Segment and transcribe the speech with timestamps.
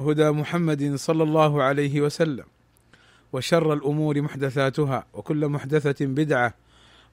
[0.00, 2.44] هدى محمد صلى الله عليه وسلم
[3.32, 6.54] وشر الأمور محدثاتها وكل محدثة بدعة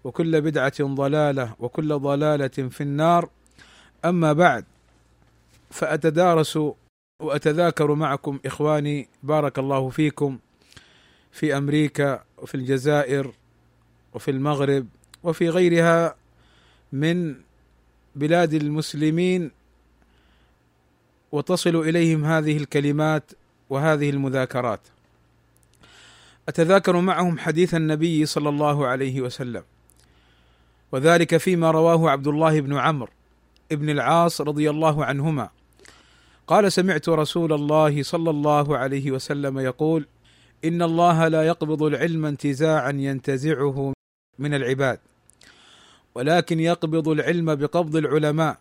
[0.04, 3.30] وكل بدعة ضلالة وكل ضلالة في النار.
[4.06, 4.66] أما بعد
[5.70, 6.60] فأتدارس
[7.22, 10.40] وأتذاكر معكم إخواني بارك الله فيكم
[11.32, 13.32] في أمريكا وفي الجزائر
[14.14, 14.88] وفي المغرب
[15.24, 16.16] وفي غيرها
[16.94, 17.36] من
[18.16, 19.52] بلاد المسلمين
[21.38, 23.32] وتصل إليهم هذه الكلمات
[23.70, 24.80] وهذه المذاكرات.
[26.50, 29.64] أتذاكر معهم حديث النبي صلى الله عليه وسلم
[30.92, 33.12] وذلك فيما رواه عبد الله بن عمرو
[33.72, 35.50] ابن العاص رضي الله عنهما.
[36.48, 40.06] قال سمعت رسول الله صلى الله عليه وسلم يقول
[40.66, 43.94] إن الله لا يقبض العلم انتزاعا ينتزعه
[44.40, 45.00] من العباد
[46.16, 48.58] ولكن يقبض العلم بقبض العلماء.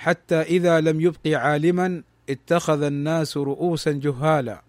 [0.00, 4.62] حتى إذا لم يبق عالما اتخذ الناس رؤوسا جهالا.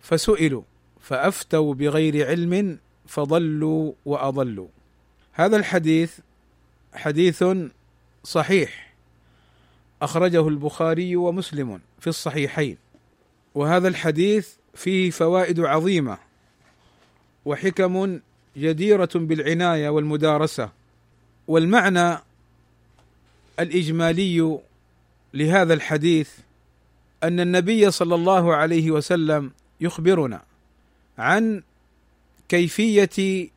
[0.00, 0.62] فسئلوا
[1.00, 4.68] فأفتوا بغير علم فضلوا وأضلوا.
[5.32, 6.18] هذا الحديث
[6.94, 7.44] حديث
[8.24, 8.94] صحيح
[10.02, 12.76] أخرجه البخاري ومسلم في الصحيحين.
[13.54, 16.18] وهذا الحديث فيه فوائد عظيمة
[17.44, 18.20] وحكم
[18.56, 20.70] جديرة بالعناية والمدارسة.
[21.48, 22.18] والمعنى
[23.60, 24.58] الإجمالي
[25.34, 26.30] لهذا الحديث
[27.22, 30.42] أن النبي صلى الله عليه وسلم يخبرنا
[31.18, 31.62] عن
[32.48, 33.48] كيفية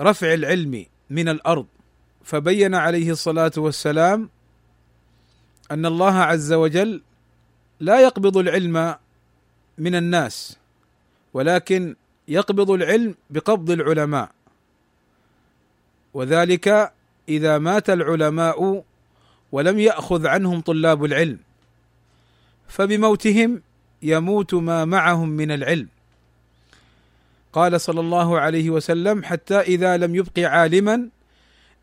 [0.00, 1.66] رفع العلم من الأرض
[2.24, 4.28] فبين عليه الصلاة والسلام
[5.70, 7.02] أن الله عز وجل
[7.80, 8.96] لا يقبض العلم
[9.78, 10.56] من الناس
[11.34, 11.96] ولكن
[12.28, 14.30] يقبض العلم بقبض العلماء
[16.14, 16.92] وذلك
[17.28, 18.84] إذا مات العلماء
[19.52, 21.38] ولم يأخذ عنهم طلاب العلم
[22.68, 23.62] فبموتهم
[24.02, 25.88] يموت ما معهم من العلم.
[27.52, 31.08] قال صلى الله عليه وسلم حتى إذا لم يبق عالما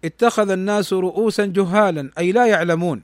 [0.05, 3.01] اتخذ الناس رؤوسا جهالا أي لا يعلمون.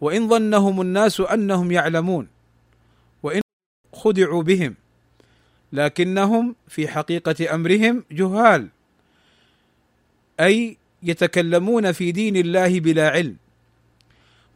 [0.00, 2.28] وإن ظنهم الناس أنهم يعلمون
[3.22, 3.40] وإن
[3.92, 4.74] خدعوا بهم
[5.72, 8.68] لكنهم في حقيقة أمرهم جهال
[10.40, 13.36] أي يتكلمون في دين الله بلا علم.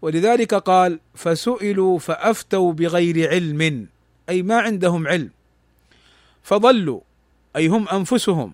[0.03, 3.86] ولذلك قال فسئلوا فأفتوا بغير علم
[4.28, 5.31] أي ما عندهم علم.
[6.42, 7.00] فضلوا
[7.56, 8.53] أي هم أنفسهم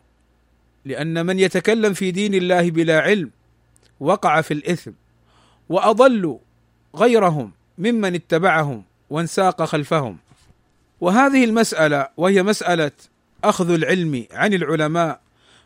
[0.84, 3.30] لأن من يتكلم في دين الله بلا علم
[4.00, 4.90] وقع في الإثم
[5.68, 6.38] وأضلوا
[6.96, 10.18] غيرهم ممن اتبعهم وانساق خلفهم.
[11.00, 12.92] وهذه المسألة وهي مسألة
[13.44, 15.20] أخذ العلم عن العلماء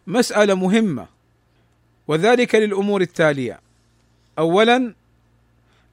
[0.06, 1.06] مسألة مهمة
[2.08, 3.60] وذلك للأمور التالية.
[4.38, 4.94] اولا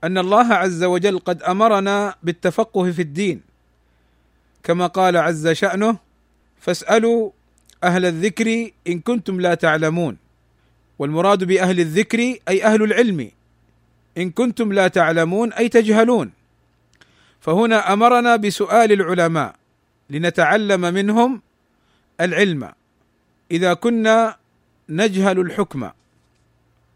[0.06, 3.42] أن الله عز وجل قد أمرنا بالتفقه في الدين.
[4.64, 5.98] كما قال عز شأنه
[6.60, 7.32] فاسألوا
[7.84, 10.18] أهل الذكر إن كنتم لا تعلمون.
[11.00, 13.32] والمراد بأهل الذكر أي أهل العلم
[14.18, 16.32] إن كنتم لا تعلمون أي تجهلون.
[17.40, 19.56] فهنا أمرنا بسؤال العلماء
[20.10, 21.42] لنتعلم منهم
[22.22, 22.72] العلم.
[23.52, 24.36] إذا كنا
[24.90, 25.90] نجهل الحكم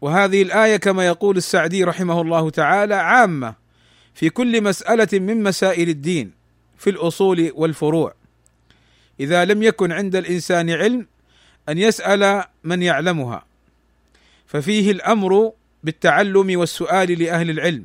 [0.00, 3.54] وهذه الآية كما يقول السعدي رحمه الله تعالى عامة
[4.14, 6.32] في كل مسألة من مسائل الدين
[6.78, 8.14] في الأصول والفروع.
[9.20, 11.06] إذا لم يكن عند الإنسان علم
[11.68, 13.44] أن يسأل من يعلمها
[14.46, 15.52] ففيه الأمر
[15.84, 17.84] بالتعلم والسؤال لأهل العلم.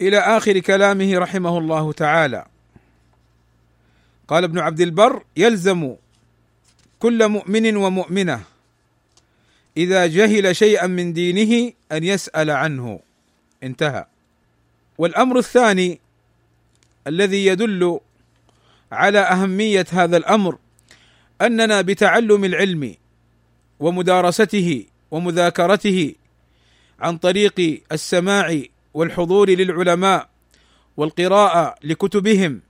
[0.00, 2.46] إلى آخر كلامه رحمه الله تعالى.
[4.28, 5.94] قال ابن عبد البر يلزم
[6.98, 8.40] كل مؤمن ومؤمنة
[9.76, 13.00] إذا جهل شيئا من دينه أن يسأل عنه.
[13.62, 14.06] انتهى.
[14.98, 16.00] والأمر الثاني
[17.06, 18.00] الذي يدل
[18.92, 20.58] على أهمية هذا الأمر
[21.40, 22.94] أننا بتعلم العلم
[23.80, 26.14] ومدارسته ومذاكرته
[27.00, 28.62] عن طريق السماع
[28.94, 30.28] والحضور للعلماء
[30.96, 32.60] والقراءة لكتبهم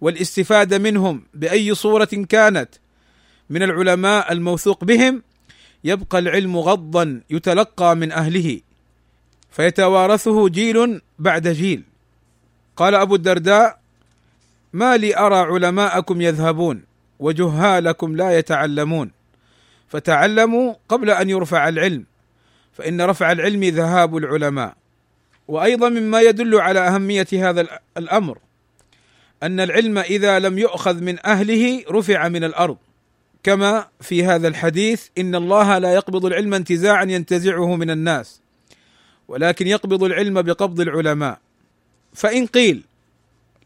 [0.00, 2.68] والاستفادة منهم بأي صورة كانت
[3.50, 5.22] من العلماء الموثوق بهم
[5.84, 8.60] يبقى العلم غضا يتلقى من أهله
[9.50, 11.82] فيتوارثه جيل بعد جيل.
[12.76, 13.78] قال أبو الدرداء
[14.72, 16.82] ما لي أرى علماءكم يذهبون
[17.18, 19.10] وجهالكم لا يتعلمون.
[19.88, 22.04] فتعلموا قبل أن يرفع العلم
[22.72, 24.74] فإن رفع العلم ذهاب العلماء.
[25.48, 27.66] وأيضا مما يدل على أهمية هذا
[27.96, 28.38] الأمر
[29.42, 32.76] أن العلم إذا لم يؤخذ من أهله رفع من الأرض.
[33.48, 38.40] كما في هذا الحديث إن الله لا يقبض العلم انتزاعا ينتزعه من الناس
[39.28, 41.38] ولكن يقبض العلم بقبض العلماء.
[42.14, 42.84] فإن قيل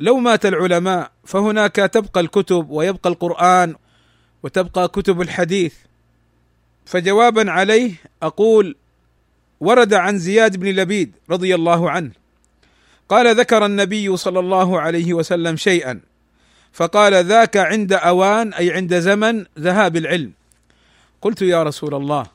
[0.00, 3.74] لو مات العلماء فهناك تبقى الكتب ويبقى القرآن
[4.42, 5.74] وتبقى كتب الحديث.
[6.86, 7.92] فجوابا عليه
[8.22, 8.76] أقول
[9.60, 12.10] ورد عن زياد بن لبيد رضي الله عنه
[13.08, 16.11] قال ذكر النبي صلى الله عليه وسلم شيئا.
[16.72, 20.32] فقال ذاك عند أوان أي عند زمن ذهاب العلم.
[21.22, 22.26] قلت يا رسول الله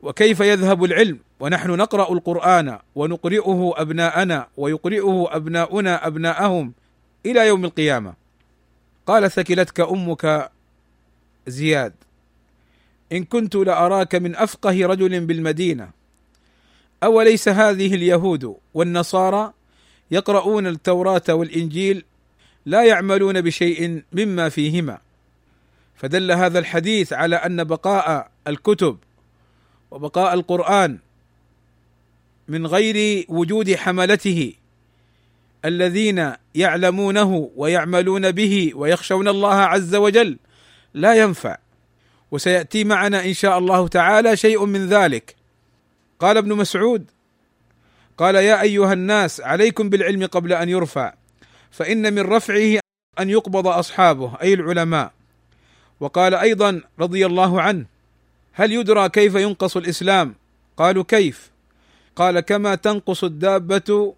[0.00, 6.72] وكيف يذهب العلم؟ ونحن نقرأ القرآن ونقرئه أبناءنا ويقرئه أبناؤنا أبناءهم
[7.26, 8.14] إلى يوم القيامة.
[9.06, 10.50] قال ثكلتك أمك
[11.46, 11.92] زياد
[13.12, 15.90] إن كنت لأراك من أفقه رجل بالمدينة.
[17.02, 19.52] أوليس هذه اليهود والنصارى
[20.10, 22.04] يقرؤون التوراة والإنجيل
[22.66, 24.98] لا يعملون بشيء مما فيهما.
[25.96, 28.98] فدل هذا الحديث على أن بقاء الكتب
[29.90, 30.98] وبقاء القرآن
[32.48, 34.52] من غير وجود حملته
[35.64, 40.38] الذين يعلمونه ويعملون به ويخشون الله عز وجل
[40.94, 41.58] لا ينفع.
[42.30, 45.34] وسيأتي معنا إن شاء الله تعالى شيء من ذلك.
[46.20, 47.10] قال ابن مسعود
[48.18, 51.14] قال يا أيها الناس عليكم بالعلم قبل أن يرفع.
[51.74, 52.80] فإن من رفعه
[53.20, 55.12] أن يقبض أصحابه أي العلماء.
[56.00, 57.86] وقال أيضا رضي الله عنه
[58.52, 60.34] هل يدرى كيف ينقص الإسلام؟
[60.76, 61.50] قالوا كيف؟
[62.16, 64.14] قال كما تنقص الدابة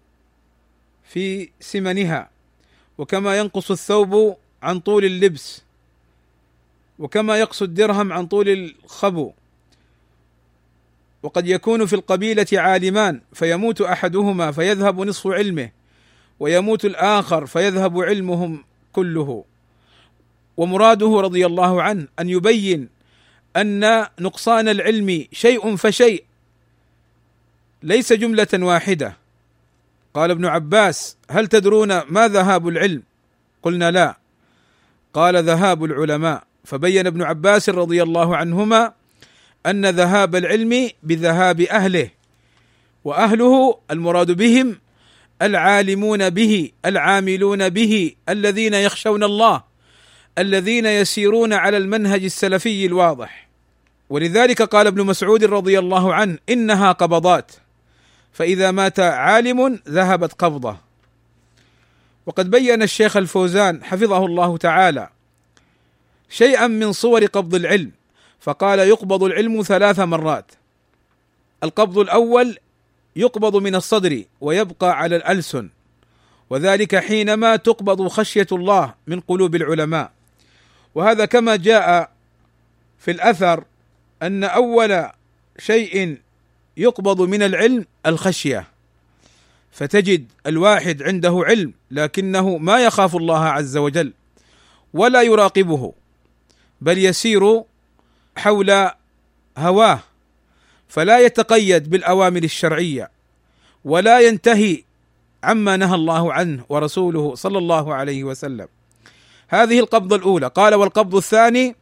[1.03, 2.29] في سمنها
[2.97, 5.61] وكما ينقص الثوب عن طول اللبس
[6.99, 9.31] وكما يقص الدرهم عن طول الخبو.
[11.23, 15.76] وقد يكون في القبيلة عالمان فيموت أحدهما فيذهب نصف علمه.
[16.39, 18.63] ويموت الآخر فيذهب علمهم
[18.93, 19.43] كله.
[20.57, 22.89] ومراده رضي الله عنه أن يبين
[23.55, 26.23] أن نقصان العلم شيء فشيء
[27.83, 29.17] ليس جملة واحدة.
[30.13, 33.03] قال ابن عباس هل تدرون ما ذهاب العلم؟
[33.63, 34.17] قلنا لا.
[35.13, 36.43] قال ذهاب العلماء.
[36.67, 38.93] فبين ابن عباس رضي الله عنهما
[39.65, 42.09] أن ذهاب العلم بذهاب أهله
[43.03, 44.79] وأهله المراد بهم
[45.41, 49.63] العالمون به العاملون به الذين يخشون الله
[50.37, 53.47] الذين يسيرون على المنهج السلفي الواضح.
[54.09, 57.51] ولذلك قال ابن مسعود رضي الله عنه إنها قبضات
[58.33, 60.77] فإذا مات عالم ذهبت قبضة.
[62.25, 65.09] وقد بين الشيخ الفوزان حفظه الله تعالى
[66.29, 67.91] شيئا من صور قبض العلم
[68.39, 70.51] فقال يقبض العلم ثلاث مرات.
[71.63, 72.57] القبض الأول
[73.17, 75.69] يقبض من الصدر ويبقى على الألسن.
[76.49, 80.11] وذلك حينما تقبض خشية الله من قلوب العلماء.
[80.95, 82.11] وهذا كما جاء
[82.99, 83.63] في الأثر
[84.21, 85.09] أن أول
[85.59, 86.17] شيء
[86.77, 88.67] يقبض من العلم الخشية.
[89.71, 94.13] فتجد الواحد عنده علم لكنه ما يخاف الله عز وجل
[94.93, 95.93] ولا يراقبه
[96.81, 97.63] بل يسير
[98.37, 98.89] حول
[99.57, 99.99] هواه
[100.87, 103.11] فلا يتقيد بالأوامر الشرعية
[103.85, 104.83] ولا ينتهي
[105.43, 108.67] عما نهى الله عنه ورسوله صلى الله عليه وسلم.
[109.47, 110.47] هذه القبضة الأولى.
[110.47, 111.75] قال والقبض الثاني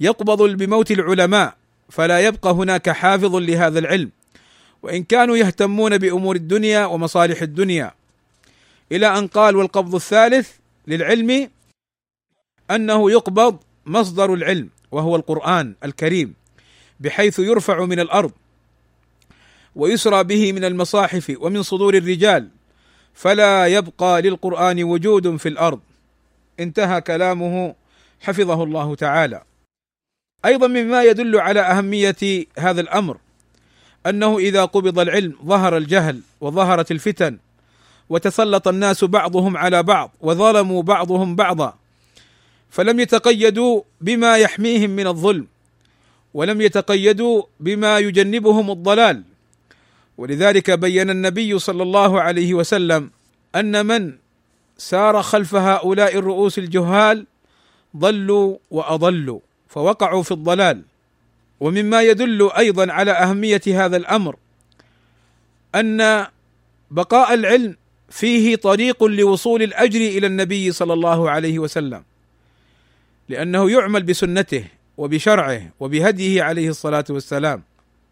[0.00, 1.54] يقبض بموت العلماء
[1.90, 4.10] فلا يبقى هناك حافظ لهذا العلم.
[4.82, 7.94] وإن كانوا يهتمون بأمور الدنيا ومصالح الدنيا.
[8.92, 10.50] إلى أن قال والقبض الثالث
[10.86, 11.50] للعلم
[12.70, 16.34] أنه يقبض مصدر العلم وهو القرآن الكريم
[17.00, 18.32] بحيث يرفع من الأرض.
[19.76, 22.48] ويسرى به من المصاحف ومن صدور الرجال.
[23.14, 25.80] فلا يبقى للقرآن وجود في الأرض.
[26.60, 27.74] انتهى كلامه.
[28.20, 29.42] حفظه الله تعالى.
[30.44, 33.16] أيضا مما يدل على أهمية هذا الأمر
[34.06, 37.38] أنه إذا قبض العلم ظهر الجهل وظهرت الفتن
[38.08, 41.74] وتسلط الناس بعضهم على بعض وظلموا بعضهم بعضا
[42.70, 45.46] فلم يتقيدوا بما يحميهم من الظلم
[46.34, 49.22] ولم يتقيدوا بما يجنبهم الضلال.
[50.22, 53.10] ولذلك بين النبي صلى الله عليه وسلم
[53.54, 54.12] أن من
[54.78, 57.26] سار خلف هؤلاء الرؤوس الجهال
[57.96, 60.82] ضلوا وأضلوا فوقعوا في الضلال.
[61.60, 64.36] ومما يدل أيضا على أهمية هذا الأمر
[65.74, 66.26] أن
[66.90, 67.76] بقاء العلم
[68.10, 72.02] فيه طريق لوصول الأجر إلى النبي صلى الله عليه وسلم
[73.28, 74.64] لأنه يعمل بسنته
[74.96, 77.62] وبشرعه وبهديه عليه الصلاة والسلام.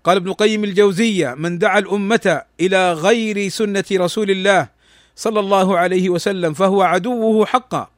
[0.05, 4.69] قال ابن قيم الجوزية من دعا الأمة إلى غير سنة رسول الله
[5.17, 7.91] صلى الله عليه وسلم فهو عدوه حقا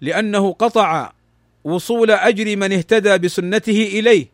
[0.00, 1.12] لأنه قطع
[1.64, 4.26] وصول أجر من اهتدى بسنته إليه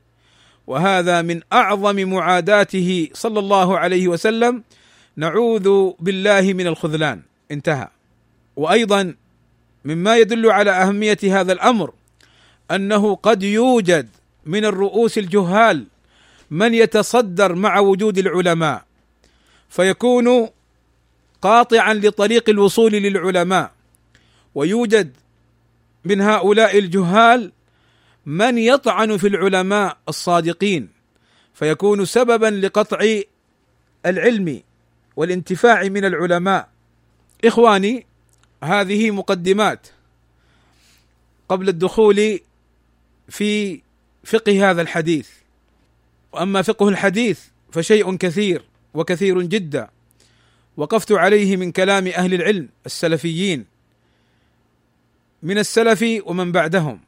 [0.67, 4.63] وهذا من أعظم معاداته صلى الله عليه وسلم
[5.17, 7.23] نعوذ بالله من الخذلان.
[7.51, 7.89] انتهى.
[8.57, 9.15] وأيضا
[9.85, 11.93] مما يدل على أهمية هذا الأمر
[12.71, 14.09] أنه قد يوجد
[14.47, 15.87] من الرؤوس الجهال
[16.53, 18.85] من يتصدر مع وجود العلماء
[19.69, 20.49] فيكون
[21.43, 23.73] قاطعا لطريق الوصول للعلماء.
[24.55, 25.17] ويوجد
[26.05, 27.53] من هؤلاء الجهال
[28.27, 30.89] من يطعن في العلماء الصادقين
[31.55, 33.21] فيكون سببا لقطع
[34.07, 34.63] العلم
[35.17, 36.69] والانتفاع من العلماء.
[37.45, 38.07] إخواني
[38.65, 39.87] هذه مقدمات
[41.49, 42.41] قبل الدخول
[43.29, 43.81] في
[44.25, 45.42] فقه هذا الحديث.
[46.33, 47.41] واما فقه الحديث
[47.73, 49.89] فشيء كثير وكثير جدا.
[50.77, 53.65] وقفت عليه من كلام أهل العلم السلفيين
[55.43, 57.01] من السلف ومن بعدهم.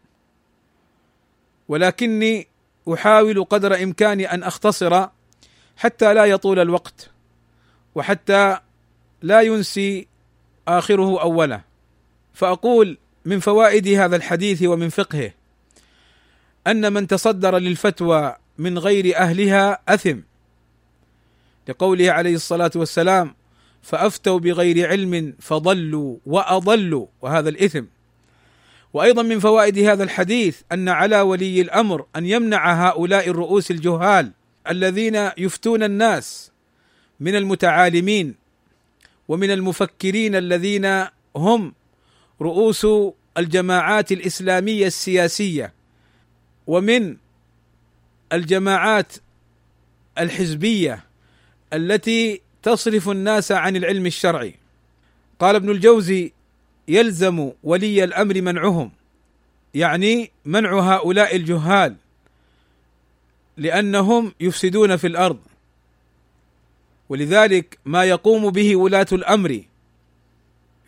[1.68, 2.46] ولكني
[2.92, 5.06] أحاول قدر إمكاني أن أختصر
[5.76, 7.10] حتى لا يطول الوقت
[7.94, 8.58] وحتى
[9.22, 10.06] لا ينسي
[10.68, 11.60] آخره أوله.
[12.34, 15.30] فأقول من فوائد هذا الحديث ومن فقهه
[16.66, 20.20] أن من تصدر للفتوى من غير أهلها أثم.
[21.68, 23.34] لقوله عليه الصلاة والسلام
[23.82, 27.84] فأفتوا بغير علم فضلوا وأضلوا وهذا الإثم.
[28.92, 34.32] وأيضا من فوائد هذا الحديث أن على ولي الأمر أن يمنع هؤلاء الرؤوس الجهال
[34.70, 36.50] الذين يفتون الناس
[37.20, 38.34] من المتعالمين
[39.28, 41.04] ومن المفكرين الذين
[41.36, 41.74] هم
[42.40, 42.86] رؤوس
[43.38, 45.72] الجماعات الإسلامية السياسية
[46.66, 47.16] ومن
[48.34, 49.12] الجماعات
[50.18, 51.04] الحزبية
[51.72, 54.54] التي تصرف الناس عن العلم الشرعي.
[55.38, 56.32] قال ابن الجوزي
[56.88, 58.90] يلزم ولي الأمر منعهم.
[59.74, 61.96] يعني منع هؤلاء الجهال
[63.56, 65.38] لأنهم يفسدون في الأرض.
[67.08, 69.62] ولذلك ما يقوم به ولاة الأمر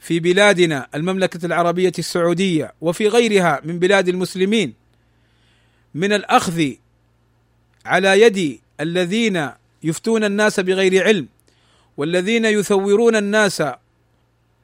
[0.00, 4.74] في بلادنا المملكة العربية السعودية وفي غيرها من بلاد المسلمين
[5.94, 6.72] من الأخذ
[7.86, 9.50] على يد الذين
[9.82, 11.28] يفتون الناس بغير علم
[11.96, 13.62] والذين يثورون الناس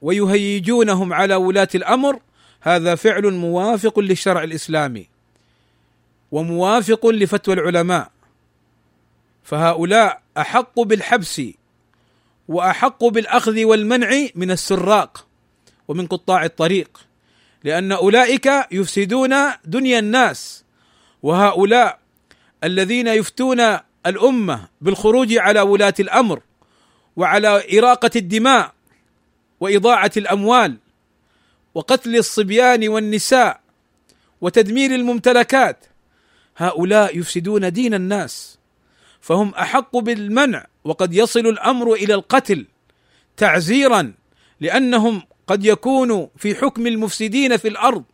[0.02, 2.20] ويهيجونهم على ولاة الأمر
[2.60, 5.06] هذا فعل موافق للشرع الإسلامي
[6.32, 8.10] وموافق لفتوى العلماء.
[9.42, 11.42] فهؤلاء أحق بالحبس
[12.48, 15.26] وأحق بالأخذ والمنع من السراق
[15.88, 17.06] ومن قطاع الطريق
[17.64, 20.64] لأن أولئك يفسدون دنيا الناس
[21.22, 22.01] وهؤلاء
[22.64, 23.60] الذين يفتون
[24.06, 26.40] الأمة بالخروج على ولاة الأمر
[27.16, 28.72] وعلى إراقة الدماء
[29.60, 30.76] وإضاعة الأموال
[31.74, 33.60] وقتل الصبيان والنساء
[34.40, 35.84] وتدمير الممتلكات
[36.56, 38.58] هؤلاء يفسدون دين الناس
[39.20, 42.66] فهم أحق بالمنع وقد يصل الأمر إلى القتل
[43.36, 44.12] تعزيرا
[44.60, 48.04] لأنهم قد يكونوا في حكم المفسدين في الأرض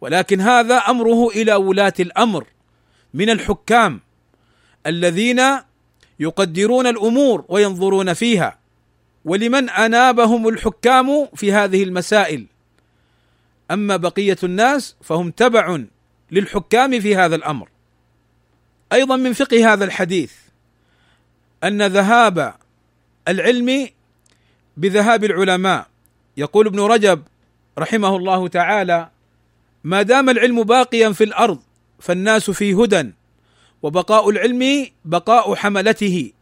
[0.00, 2.46] ولكن هذا أمره إلى ولاة الأمر.
[3.14, 4.00] من الحكام
[4.86, 5.42] الذين
[6.20, 8.58] يقدرون الأمور وينظرون فيها.
[9.24, 12.46] ولمن أنابهم الحكام في هذه المسائل.
[13.70, 15.80] أما بقية الناس فهم تبع
[16.30, 17.68] للحكام في هذا الأمر.
[18.92, 20.32] أيضا من فقه هذا الحديث
[21.64, 22.54] أن ذهاب
[23.28, 23.88] العلم
[24.76, 25.86] بذهاب العلماء.
[26.36, 27.22] يقول ابن رجب
[27.78, 29.08] رحمه الله تعالى
[29.84, 31.58] ما دام العلم باقيا في الأرض
[32.00, 33.12] فالناس في هدى
[33.82, 36.32] وبقاء العلم بقاء حملته.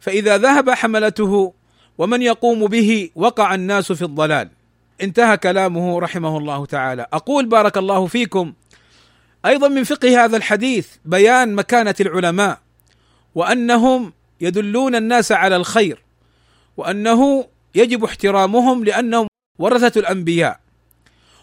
[0.00, 1.52] فإذا ذهب حملته
[1.98, 4.48] ومن يقوم به وقع الناس في الضلال.
[5.02, 7.06] انتهى كلامه رحمه الله تعالى.
[7.12, 8.52] أقول بارك الله فيكم.
[9.46, 12.58] أيضا من فقه هذا الحديث بيان مكانة العلماء
[13.34, 16.02] وأنهم يدلون الناس على الخير
[16.76, 19.26] وأنه يجب احترامهم لأنهم
[19.58, 20.60] ورثة الأنبياء.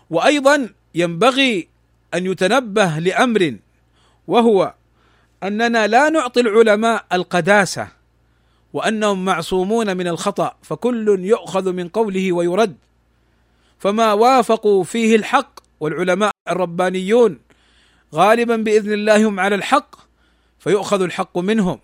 [0.10, 1.68] وأيضا ينبغي
[2.14, 3.56] أن يتنبه لأمر
[4.28, 4.74] وهو
[5.44, 7.88] أننا لا نعطي العلماء القداسة
[8.74, 12.76] وأنهم معصومون من الخطأ فكل يؤخذ من قوله ويرد.
[13.80, 17.40] فما وافقوا فيه الحق والعلماء الربانيون
[18.16, 19.96] غالبا بإذن الله هم على الحق
[20.60, 21.80] فيؤخذ الحق منهم.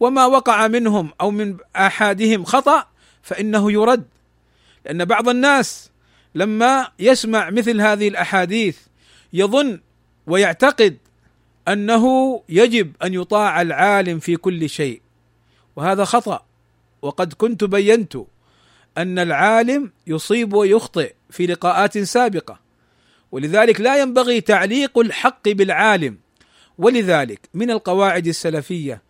[0.00, 2.86] وما وقع منهم أو من أحادهم خطأ
[3.22, 4.04] فإنه يرد.
[4.84, 5.90] لأن بعض الناس
[6.34, 8.78] لما يسمع مثل هذه الأحاديث
[9.32, 9.80] يظن
[10.26, 10.96] ويعتقد
[11.68, 15.02] أنه يجب أن يطاع العالم في كل شيء.
[15.76, 16.44] وهذا خطأ.
[17.02, 18.16] وقد كنت بينت
[18.98, 22.60] أن العالم يصيب ويخطئ في لقاءات سابقة.
[23.32, 26.18] ولذلك لا ينبغي تعليق الحق بالعالم.
[26.78, 29.02] ولذلك من القواعد السلفية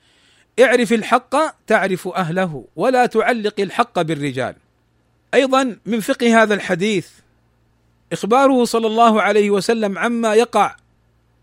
[0.61, 4.55] اعرف الحق تعرف أهله ولا تعلق الحق بالرجال.
[5.35, 7.09] أيضا من فقه هذا الحديث
[8.13, 10.77] إخباره صلى الله عليه وسلم عما يقع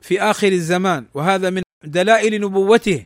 [0.02, 3.06] في آخر الزمان وهذا من دلائل نبوته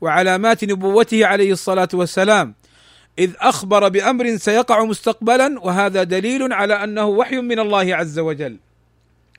[0.00, 2.54] وعلامات نبوته عليه الصلاة والسلام.
[3.18, 8.56] إذ أخبر بأمر سيقع مستقبلا وهذا دليل على أنه وحي من الله عز وجل.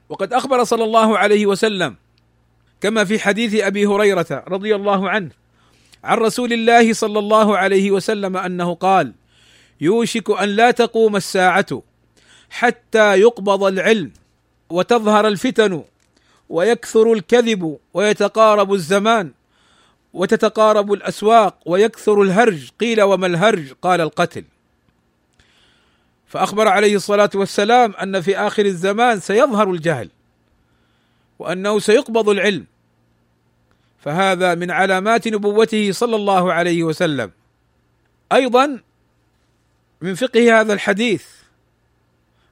[0.09, 1.95] وقد أخبر صلى الله عليه وسلم
[2.81, 5.29] كما في حديث أبي هريرة رضي الله عنه
[6.03, 9.13] عن رسول الله صلى الله عليه وسلم أنه قال
[9.81, 11.83] يوشك أن لا تقوم الساعة
[12.49, 14.11] حتى يقبض العلم
[14.69, 15.83] وتظهر الفتن
[16.49, 19.31] ويكثر الكذب ويتقارب الزمان
[20.13, 22.69] وتتقارب الأسواق ويكثر الهرج.
[22.79, 24.43] قيل وما الهرج؟ قال القتل.
[26.27, 30.09] فأخبر عليه الصلاة والسلام أن في آخر الزمان سيظهر الجهل
[31.39, 32.65] وأنه سيقبض العلم.
[33.99, 37.31] فهذا من علامات نبوته صلى الله عليه وسلم.
[38.31, 38.79] أيضا
[40.01, 41.38] من فقه هذا الحديث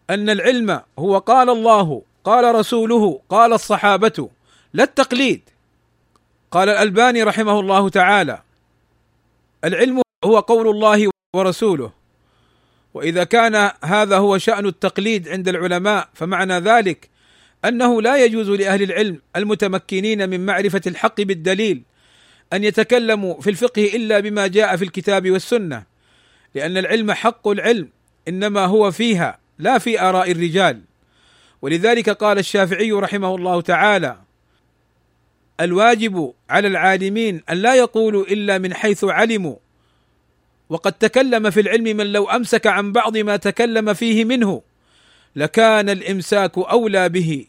[0.09, 4.29] أن العلم هو قال الله قال رسوله قال الصحابة.
[4.73, 5.41] لا التقليد.
[6.51, 8.41] قال الألباني رحمه الله تعالى
[9.63, 11.91] العلم هو قول الله ورسوله.
[12.93, 17.09] وإذا كان هذا هو شأن التقليد عند العلماء فمعنى ذلك
[17.65, 21.83] أنه لا يجوز لأهل العلم المتمكنين من معرفة الحق بالدليل
[22.53, 25.83] أن يتكلموا في الفقه إلا بما جاء في الكتاب والسنة.
[26.55, 27.89] لأن العلم حق العلم
[28.27, 30.81] إنما هو فيها لا في آراء الرجال.
[31.61, 34.17] ولذلك قال الشافعي رحمه الله تعالى
[35.59, 39.55] الواجب على العالمين أن لا يقولوا إلا من حيث علموا.
[40.69, 44.61] وقد تكلم في العلم من لو أمسك عن بعض ما تكلم فيه منه
[45.35, 47.45] لكان الإمساك أولى به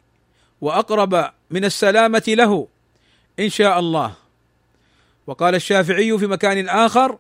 [0.61, 2.69] وأقرب من السلامة له
[3.41, 4.15] إن شاء الله.
[5.27, 7.19] وقال الشافعي في مكان آخر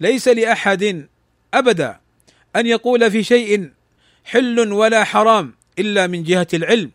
[0.00, 1.06] ليس لأحد
[1.54, 2.00] أبدا
[2.56, 3.70] أن يقول في شيء
[4.24, 6.90] حل ولا حرام إلا من جهة العلم.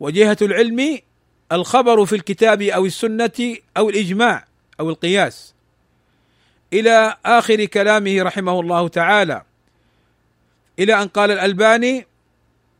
[0.00, 0.98] وجهة العلم
[1.52, 4.44] الخبر في الكتاب أو السنة أو الإجماع
[4.80, 5.54] أو القياس.
[6.72, 9.42] إلى آخر كلامه رحمه الله تعالى.
[10.78, 12.06] إلى أن قال الألباني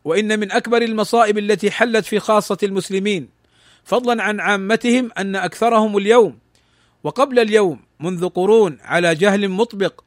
[0.05, 3.29] وإن من أكبر المصائب التي حلت في خاصة المسلمين
[3.85, 6.39] فضلا عن عامتهم أن أكثرهم اليوم
[7.05, 10.01] وقبل اليوم منذ قرون على جهل مطبق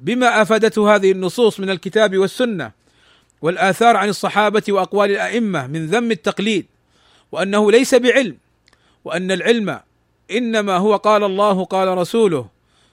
[0.00, 2.72] بما أفادته هذه النصوص من الكتاب والسنة.
[3.44, 6.66] والآثار عن الصحابة وأقوال الأئمة من ذم التقليد
[7.32, 8.36] وأنه ليس بعلم
[9.04, 9.80] وأن العلم
[10.30, 12.46] إنما هو قال الله قال رسوله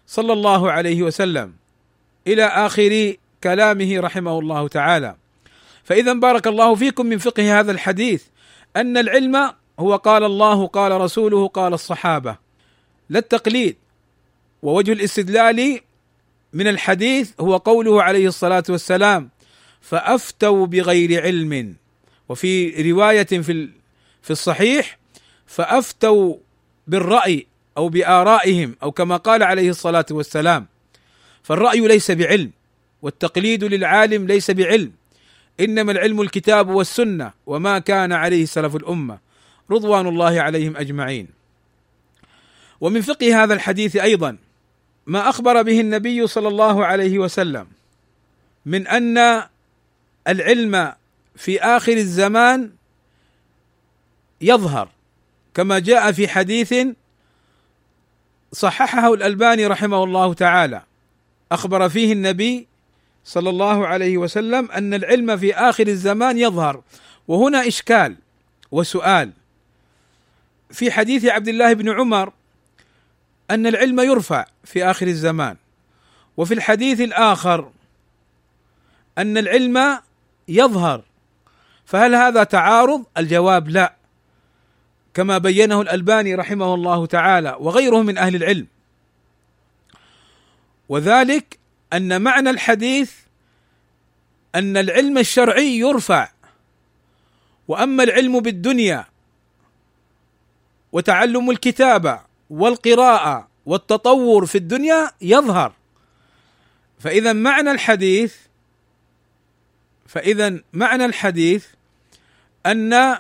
[0.08, 1.54] صلى الله عليه وسلم
[2.28, 5.16] إلى آخر كلامه رحمه الله تعالى.
[5.84, 8.24] فإذا بارك الله فيكم من فقه هذا الحديث
[8.76, 12.36] أن العلم هو قال الله قال رسوله قال الصحابة
[13.10, 13.76] لا التقليد.
[14.64, 15.80] ووجه الاستدلال
[16.54, 19.30] من الحديث هو قوله عليه الصلاة والسلام
[19.82, 21.76] فأفتوا بغير علم.
[22.30, 23.70] وفي رواية في
[24.22, 24.98] في الصحيح
[25.48, 26.36] فأفتوا
[26.88, 30.67] بالرأي أو بآرائهم أو كما قال عليه الصلاة والسلام
[31.44, 32.52] فالرأي ليس بعلم
[33.02, 34.91] والتقليد للعالم ليس بعلم
[35.60, 39.20] إنما العلم الكتاب والسنة وما كان عليه سلف الأمة.
[39.72, 41.28] رضوان الله عليهم أجمعين.
[42.82, 44.38] ومن فقه هذا الحديث أيضا
[45.06, 47.67] ما أخبر به النبي صلى الله عليه وسلم
[48.65, 49.44] من أن
[50.28, 50.94] العلم
[51.36, 52.72] في آخر الزمان
[54.42, 54.90] يظهر
[55.54, 56.74] كما جاء في حديث
[58.54, 60.82] صححه الألباني رحمه الله تعالى.
[61.52, 62.68] أخبر فيه النبي
[63.26, 66.84] صلى الله عليه وسلم أن العلم في آخر الزمان يظهر.
[67.28, 68.16] وهنا إشكال
[68.72, 69.32] وسؤال.
[70.72, 72.34] في حديث عبد الله بن عمر
[73.52, 75.56] أن العلم يرفع في آخر الزمان.
[76.38, 77.72] وفي الحديث الآخر
[79.18, 80.02] أن العلم
[80.48, 81.02] يظهر.
[81.86, 83.96] فهل هذا تعارض؟ الجواب لا.
[85.14, 88.68] كما بينه الألباني رحمه الله تعالى وغيره من أهل العلم.
[90.90, 91.60] وذلك
[91.94, 93.14] أن معنى الحديث
[94.56, 96.30] أن العلم الشرعي يرفع
[97.68, 99.06] وأما العلم بالدنيا
[100.92, 105.74] وتعلم الكتابه والقراءة والتطور في الدنيا يظهر.
[107.00, 108.36] فإذا معنى الحديث
[110.12, 111.65] فإذا معنى الحديث
[112.65, 113.17] أن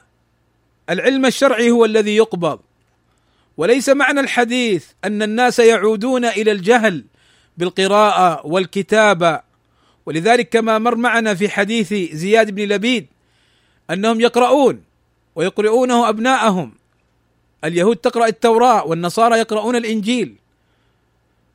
[0.89, 2.59] العلم الشرعي هو الذي يقبض
[3.57, 7.05] وليس معنى الحديث أن الناس يعودون إلى الجهل
[7.57, 9.41] بالقراءة والكتابة.
[10.05, 13.07] ولذلك كما مر معنا في حديث زياد بن لبيد
[13.89, 14.83] أنهم يقرؤون
[15.35, 16.73] ويقرؤونه أبناءهم.
[17.63, 20.35] اليهود تقرأ التوراة والنصارى يقرؤون الإنجيل.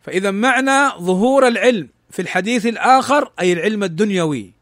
[0.03, 4.56] فإذا معنى ظهور العلم في الحديث الآخر أي العلم الدنيوي.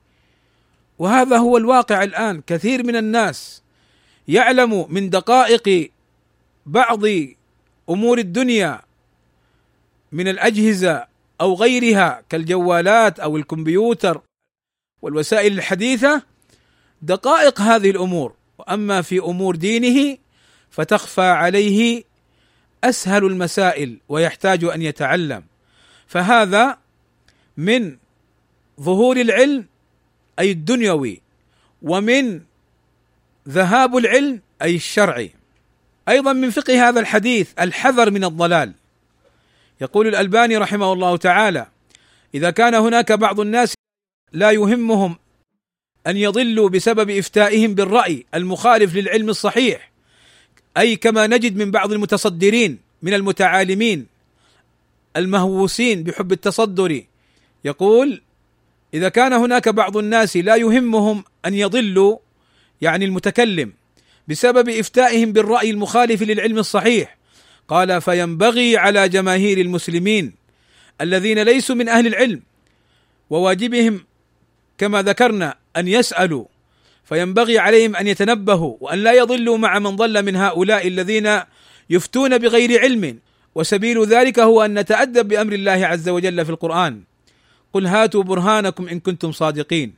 [0.98, 2.42] وهذا هو الواقع الآن.
[2.46, 3.62] كثير من الناس
[4.28, 5.90] يعلم من دقائق
[6.66, 7.00] بعض
[7.90, 8.80] أمور الدنيا
[10.12, 11.06] من الأجهزة
[11.40, 14.20] أو غيرها كالجوالات أو الكمبيوتر
[15.02, 16.22] والوسائل الحديثة.
[17.02, 20.18] دقائق هذه الأمور وأما في أمور دينه
[20.70, 22.04] فتخفى عليه
[22.84, 25.44] أسهل المسائل ويحتاج أن يتعلم.
[26.06, 26.78] فهذا
[27.56, 27.96] من
[28.80, 29.66] ظهور العلم
[30.38, 31.20] أي الدنيوي
[31.82, 32.40] ومن
[33.48, 35.30] ذهاب العلم أي الشرعي.
[36.08, 38.72] أيضا من فقه هذا الحديث الحذر من الضلال.
[39.80, 41.66] يقول الألباني رحمه الله تعالى
[42.34, 43.74] إذا كان هناك بعض الناس
[44.32, 45.16] لا يهمهم
[46.06, 49.90] أن يضلوا بسبب إفتائهم بالرأي المخالف للعلم الصحيح
[50.76, 54.06] أي كما نجد من بعض المتصدرين من المتعالمين
[55.16, 57.02] المهووسين بحب التصدر
[57.64, 58.22] يقول
[58.94, 62.18] إذا كان هناك بعض الناس لا يهمهم أن يضلوا
[62.80, 63.72] يعني المتكلم
[64.28, 67.18] بسبب إفتائهم بالرأي المخالف للعلم الصحيح
[67.68, 70.32] قال فينبغي على جماهير المسلمين
[71.00, 72.42] الذين ليسوا من أهل العلم
[73.30, 74.04] وواجبهم
[74.78, 76.44] كما ذكرنا أن يسألوا
[77.04, 81.40] فينبغي عليهم أن يتنبهوا وأن لا يضلوا مع من ضل من هؤلاء الذين
[81.90, 83.18] يفتون بغير علم
[83.54, 87.02] وسبيل ذلك هو أن نتأدب بأمر الله عز وجل في القرآن.
[87.74, 89.94] قل هاتوا برهانكم إن كنتم صادقين.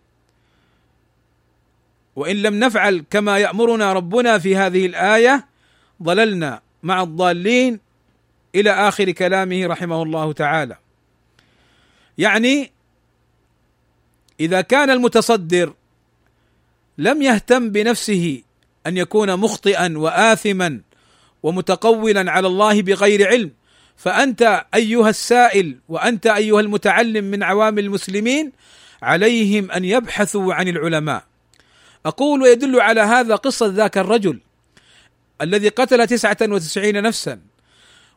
[2.16, 5.46] وإن لم نفعل كما يأمرنا ربنا في هذه الآية
[6.02, 7.80] ضللنا مع الضالين
[8.54, 10.76] إلى آخر كلامه رحمه الله تعالى.
[12.18, 12.70] يعني
[14.40, 15.74] إذا كان المتصدر
[16.98, 18.42] لم يهتم بنفسه
[18.86, 20.80] أن يكون مخطئا واثما
[21.42, 23.50] ومتقولا على الله بغير علم
[23.96, 28.52] فأنت أيها السائل وأنت أيها المتعلم من عوام المسلمين
[29.02, 31.24] عليهم أن يبحثوا عن العلماء.
[32.06, 34.40] أقول ويدل على هذا قصة ذاك الرجل
[35.40, 37.40] الذي قتل تسعة وتسعين نفسا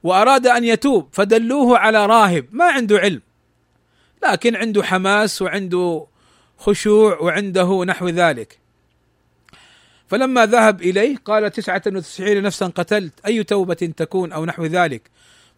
[0.04, 3.22] وأراد أن يتوب فدلوه على راهب ما عنده علم
[4.24, 6.06] لكن عنده حماس وعنده
[6.58, 8.60] خشوع وعنده نحو ذلك.
[10.08, 15.10] فلما ذهب إليه قال تسعة وتسعين نفسا قتلت أي توبة تكون أو نحو ذلك؟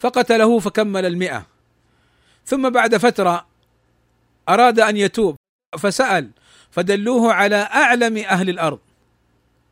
[0.01, 1.45] فقتله فكمل المئة.
[2.45, 3.45] ثم بعد فترة
[4.49, 5.35] أراد أن يتوب
[5.79, 6.29] فسأل
[6.71, 8.79] فدلوه على أعلم أهل الأرض.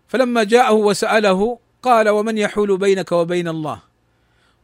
[0.07, 3.81] فلما جاءه وسأله قال ومن يحول بينك وبين الله؟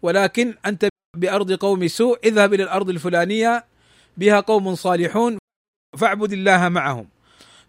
[0.02, 3.66] ولكن أنت بأرض قوم سوء اذهب إلى الأرض الفلانية
[4.18, 5.38] بها قوم صالحون
[5.98, 7.08] فاعبد الله معهم.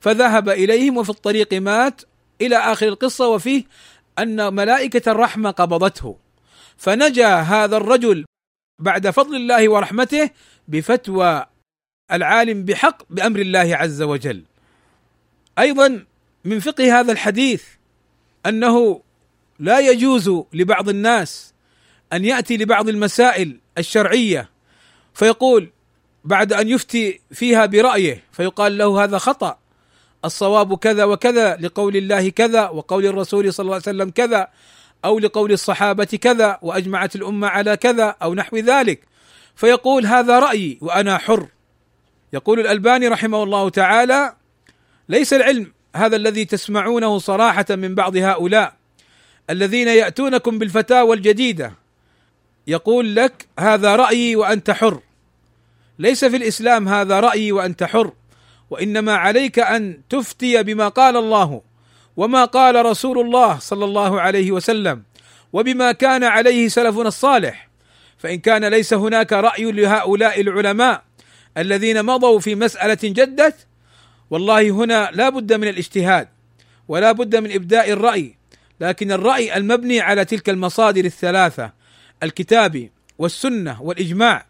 [0.01, 2.03] فذهب إليهم وفي الطريق مات
[2.41, 3.65] إلى آخر القصة وفيه
[4.19, 6.26] أن ملائكة الرحمة قبضته.
[6.77, 8.25] فنجا هذا الرجل
[8.79, 10.31] بعد فضل الله ورحمته
[10.69, 11.47] بفتوى
[12.13, 14.45] العالم بحق بأمر الله عز وجل.
[15.59, 16.05] أيضا
[16.45, 17.65] من فقه هذا الحديث
[18.47, 19.03] أنه
[19.59, 21.55] لا يجوز لبعض الناس
[22.13, 24.51] أن يأتي لبعض المسائل الشرعية
[25.15, 25.71] فيقول
[26.25, 29.59] بعد أن يفتي فيها برأيه فيقال له هذا خطأ
[30.25, 34.49] الصواب كذا وكذا لقول الله كذا وقول الرسول صلى الله عليه وسلم كذا
[35.07, 39.01] أو لقول الصحابة كذا وأجمعت الأمة على كذا أو نحو ذلك.
[39.57, 41.49] فيقول هذا رأيي وأنا حر.
[42.33, 44.35] يقول الألباني رحمه الله تعالى
[45.09, 48.75] ليس العلم هذا الذي تسمعونه صراحة من بعض هؤلاء
[49.51, 51.73] الذين يأتونكم بالفتاوى الجديدة.
[52.67, 55.01] يقول لك هذا رأيي وأنت حر.
[55.99, 58.13] ليس في الإسلام هذا رأيي وأنت حر
[58.71, 61.63] وإنما عليك أن تفتي بما قال الله.
[62.17, 65.03] وما قال رسول الله صلى الله عليه وسلم
[65.53, 67.69] وبما كان عليه سلفنا الصالح.
[68.19, 71.03] فإن كان ليس هناك رأي لهؤلاء العلماء
[71.57, 73.67] الذين مضوا في مسألة جدت
[74.31, 76.29] والله هنا لا بد من الاجتهاد
[76.89, 78.37] ولا بد من إبداء الرأي.
[78.81, 81.73] لكن الرأي المبني على تلك المصادر الثلاثة
[82.23, 84.47] الكتاب والسنة والإجماع.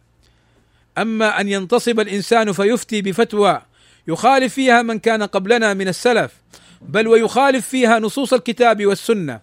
[0.98, 3.62] أما أن ينتصب الإنسان فيفتي بفتوى
[4.08, 6.32] يخالف فيها من كان قبلنا من السلف
[6.80, 9.40] بل ويخالف فيها نصوص الكتاب والسنة.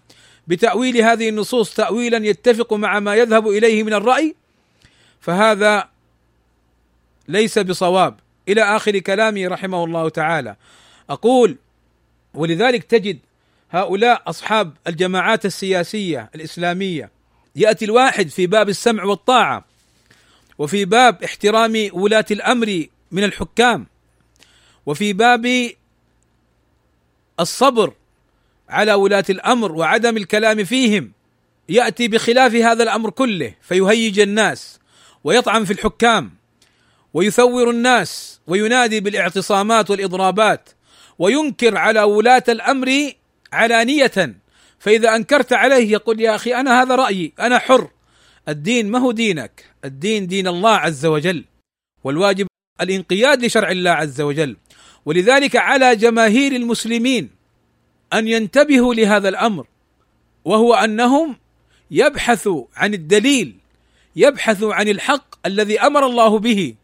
[0.47, 4.35] بتأويل هذه النصوص تاويلا يتفق مع ما يذهب إليه من الرأي
[5.19, 5.89] فهذا
[7.27, 8.19] ليس بصواب.
[8.49, 10.55] إلى آخر كلامه رحمه الله تعالى.
[11.09, 11.57] أقول
[12.33, 13.19] ولذلك تجد
[13.71, 17.09] هؤلاء أصحاب الجماعات السياسية الإسلامية.
[17.55, 19.65] يأتي الواحد في باب السمع والطاعة
[20.57, 23.85] وفي باب احترام ولاة الأمر من الحكام
[24.85, 25.71] وفي باب
[27.39, 27.93] الصبر
[28.69, 31.11] على ولاة الأمر وعدم الكلام فيهم
[31.69, 34.79] يأتي بخلاف هذا الأمر كله فيهيج الناس
[35.23, 36.31] ويطعن في الحكام
[37.13, 40.69] ويثور الناس وينادي بالاعتصامات والإضرابات
[41.19, 43.11] وينكر على ولاة الأمر
[43.53, 44.35] علانية.
[44.79, 47.89] فإذا أنكرت عليه يقول يا أخي أنا هذا رأيي أنا حر.
[48.49, 51.45] الدين ما هو دينك؟ الدين دين الله عز وجل.
[52.03, 52.47] والواجب
[52.81, 54.57] الانقياد لشرع الله عز وجل.
[55.05, 57.29] ولذلك على جماهير المسلمين
[58.13, 59.65] أن ينتبهوا لهذا الأمر
[60.45, 61.37] وهو أنهم
[61.91, 63.55] يبحثوا عن الدليل
[64.15, 66.75] يبحثوا عن الحق الذي أمر الله به.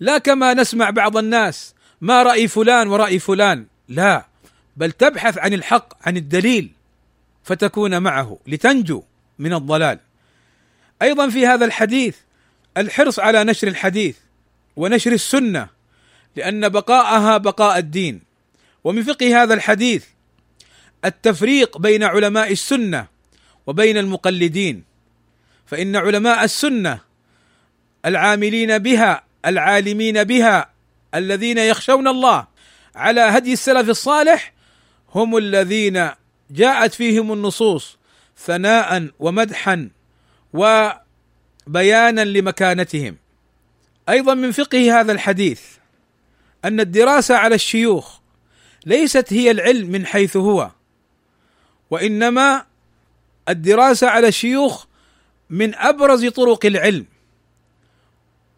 [0.00, 3.66] لا كما نسمع بعض الناس ما رأي فلان ورأي فلان.
[3.88, 4.26] لا
[4.76, 6.70] بل تبحث عن الحق عن الدليل
[7.44, 9.02] فتكون معه لتنجو
[9.38, 9.98] من الضلال.
[11.02, 12.16] أيضا في هذا الحديث
[12.76, 14.16] الحرص على نشر الحديث
[14.76, 15.68] ونشر السنة
[16.36, 18.20] لأن بقاءها بقاء الدين.
[18.84, 20.04] ومن فقه هذا الحديث
[21.04, 23.06] التفريق بين علماء السنة
[23.66, 24.84] وبين المقلدين.
[25.66, 27.00] فإن علماء السنة
[28.06, 30.70] العاملين بها العالمين بها
[31.14, 32.46] الذين يخشون الله
[32.94, 34.52] على هدي السلف الصالح
[35.14, 36.10] هم الذين
[36.50, 37.98] جاءت فيهم النصوص
[38.38, 39.88] ثناء ومدحا
[40.52, 43.16] وبيانا لمكانتهم.
[44.08, 45.60] أيضا من فقه هذا الحديث
[46.64, 48.18] أن الدراسة على الشيوخ
[48.86, 50.70] ليست هي العلم من حيث هو
[51.90, 52.64] وإنما
[53.48, 54.86] الدراسة على الشيوخ
[55.50, 57.06] من أبرز طرق العلم.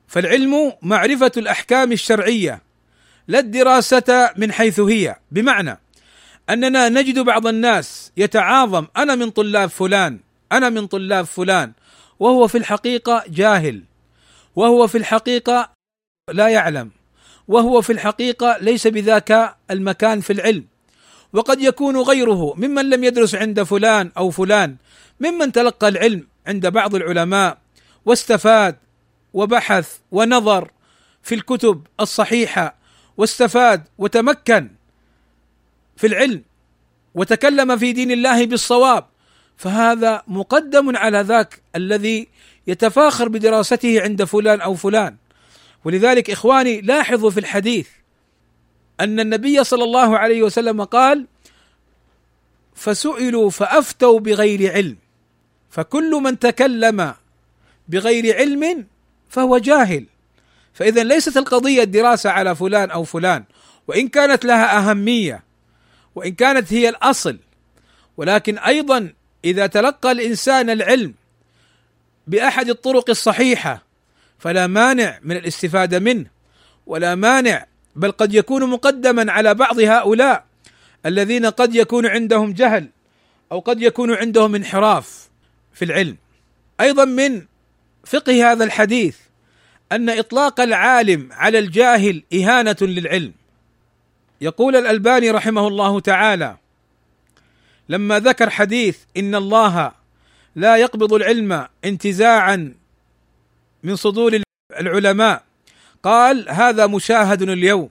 [0.08, 2.62] فالعلم معرفة الأحكام الشرعية
[3.28, 5.16] لا الدراسة من حيث هي.
[5.30, 5.78] بمعنى
[6.50, 10.20] أننا نجد بعض الناس يتعاظم أنا من طلاب فلان
[10.52, 11.72] أنا من طلاب فلان
[12.18, 13.82] وهو في الحقيقة جاهل
[14.56, 15.70] وهو في الحقيقة
[16.32, 16.90] لا يعلم.
[17.48, 20.64] وهو في الحقيقة ليس بذاك المكان في العلم.
[21.32, 24.76] وقد يكون غيره ممن لم يدرس عند فلان أو فلان
[25.20, 27.58] ممن تلقى العلم عند بعض العلماء
[28.04, 28.76] واستفاد
[29.34, 30.70] وبحث ونظر
[31.22, 32.74] في الكتب الصحيحة
[33.16, 34.70] واستفاد وتمكن
[35.96, 36.42] في العلم
[37.14, 39.04] وتكلم في دين الله بالصواب.
[39.56, 42.28] فهذا مقدم على ذاك الذي
[42.66, 45.16] يتفاخر بدراسته عند فلان أو فلان.
[45.86, 47.88] ولذلك إخواني لاحظوا في الحديث
[49.00, 51.26] أن النبي صلى الله عليه وسلم قال
[52.74, 54.96] فسئلوا فأفتوا بغير علم
[55.70, 57.14] فكل من تكلم
[57.88, 58.86] بغير علم
[59.28, 60.06] فهو جاهل.
[60.74, 63.44] فإذا ليست القضية الدراسة على فلان أو فلان
[63.88, 65.42] وإن كانت لها أهمية
[66.14, 67.38] وإن كانت هي الأصل
[68.16, 69.12] ولكن أيضا
[69.44, 71.14] إذا تلقى الإنسان العلم
[72.26, 73.85] بأحد الطرق الصحيحة
[74.38, 76.26] فلا مانع من الاستفادة منه
[76.86, 80.44] ولا مانع بل قد يكون مقدما على بعض هؤلاء
[81.06, 82.88] الذين قد يكون عندهم جهل
[83.52, 85.28] أو قد يكون عندهم انحراف
[85.72, 86.16] في العلم.
[86.80, 87.42] أيضا من
[88.06, 89.16] فقه هذا الحديث
[89.92, 93.32] أن إطلاق العالم على الجاهل إهانة للعلم.
[94.40, 96.56] يقول الألباني رحمه الله تعالى
[97.88, 99.92] لما ذكر حديث إن الله
[100.56, 102.74] لا يقبض العلم انتزاعا
[103.86, 104.40] من صدور
[104.80, 105.42] العلماء.
[106.02, 107.88] قال هذا مشاهد اليوم.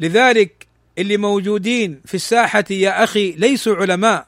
[0.00, 0.66] لذلك
[0.98, 4.26] اللي موجودين في الساحة يا أخي ليسوا علماء.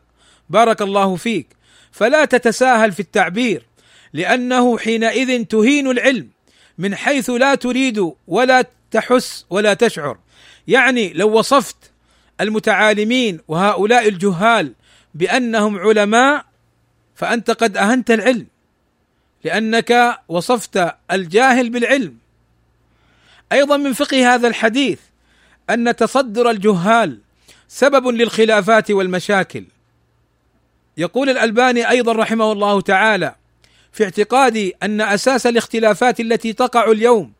[0.51, 1.47] بارك الله فيك.
[1.93, 3.63] فلا تتساهل في التعبير
[4.13, 6.29] لأنه حينئذ تهين العلم
[6.79, 10.19] من حيث لا تريد ولا تحس ولا تشعر.
[10.69, 11.77] يعني لو وصفت
[12.41, 14.73] المتعالمين وهؤلاء الجهال
[15.15, 16.45] بأنهم علماء
[17.15, 18.47] فأنت قد أهنت العلم.
[19.47, 22.17] لأنك وصفت الجاهل بالعلم.
[23.53, 24.99] أيضا من فقه هذا الحديث
[25.71, 27.19] أن تصدر الجهال
[27.69, 29.65] سبب للخلافات والمشاكل.
[30.97, 33.35] يقول الألباني أيضا رحمه الله تعالى
[33.93, 37.33] في اعتقادي أن أساس الاختلافات التي تقع اليوم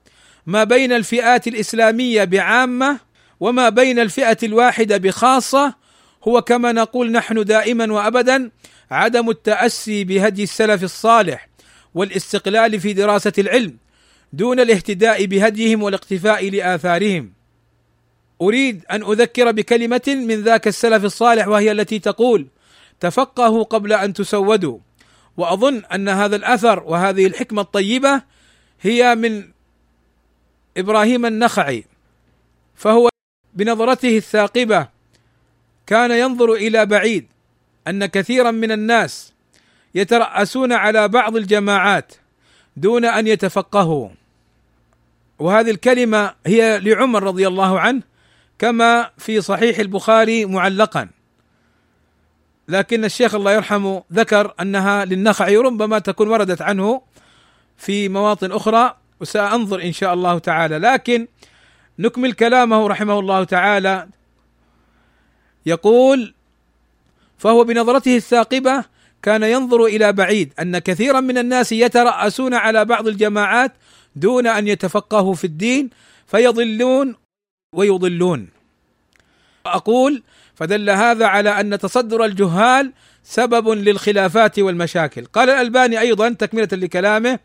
[0.47, 2.99] ما بين الفئات الإسلامية بعامة
[3.41, 5.75] وما بين الفئة الواحدة بخاصة
[6.29, 8.51] هو كما نقول نحن دائما وابدا
[8.91, 11.49] عدم التأسي بهدي السلف الصالح
[11.97, 13.77] والاستقلال في دراسة العلم
[14.33, 17.33] دون الاهتداء بهديهم والاقتفاء لآثارهم.
[18.43, 22.47] أريد أن أذكر بكلمة من ذاك السلف الصالح وهي التي تقول:
[23.01, 24.79] تفقهوا قبل أن تسودوا.
[25.37, 28.23] وأظن أن هذا الأثر وهذه الحكمة الطيبة
[28.81, 29.49] هي من
[30.77, 31.85] إبراهيم النخعي
[32.75, 33.09] فهو
[33.55, 34.89] بنظرته الثاقبة
[35.87, 37.27] كان ينظر إلى بعيد
[37.89, 39.33] أن كثيرا من الناس
[39.97, 42.13] يترأسون على بعض الجماعات
[42.77, 44.09] دون أن يتفقهوا.
[45.39, 48.03] وهذه الكلمة هي لعمر رضي الله عنه
[48.59, 51.09] كما في صحيح البخاري معلقا.
[52.69, 57.03] لكن الشيخ الله يرحمه ذكر أنها للنخعي ربما تكون وردت عنه
[57.77, 60.79] في مواطن أخرى وسأنظر إن شاء الله تعالى.
[60.79, 61.29] لكن
[61.99, 64.09] نكمل كلامه رحمه الله تعالى.
[65.67, 66.35] يقول
[67.39, 68.85] فهو بنظرته الثاقبة
[69.27, 73.73] كان ينظر إلى بعيد أن كثيرا من الناس يترأسون على بعض الجماعات
[74.17, 75.91] دون أن يتفقهوا في الدين
[76.27, 77.15] فيضلون
[77.75, 78.49] ويضلون.
[79.67, 80.23] أقول
[80.55, 85.25] فدل هذا على أن تصدر الجهال سبب للخلافات والمشاكل.
[85.25, 87.39] قال الألباني أيضا تكملة لكلامه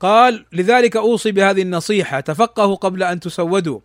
[0.00, 3.80] قال لذلك أوصي بهذه النصيحة تفقهوا قبل أن تسودوا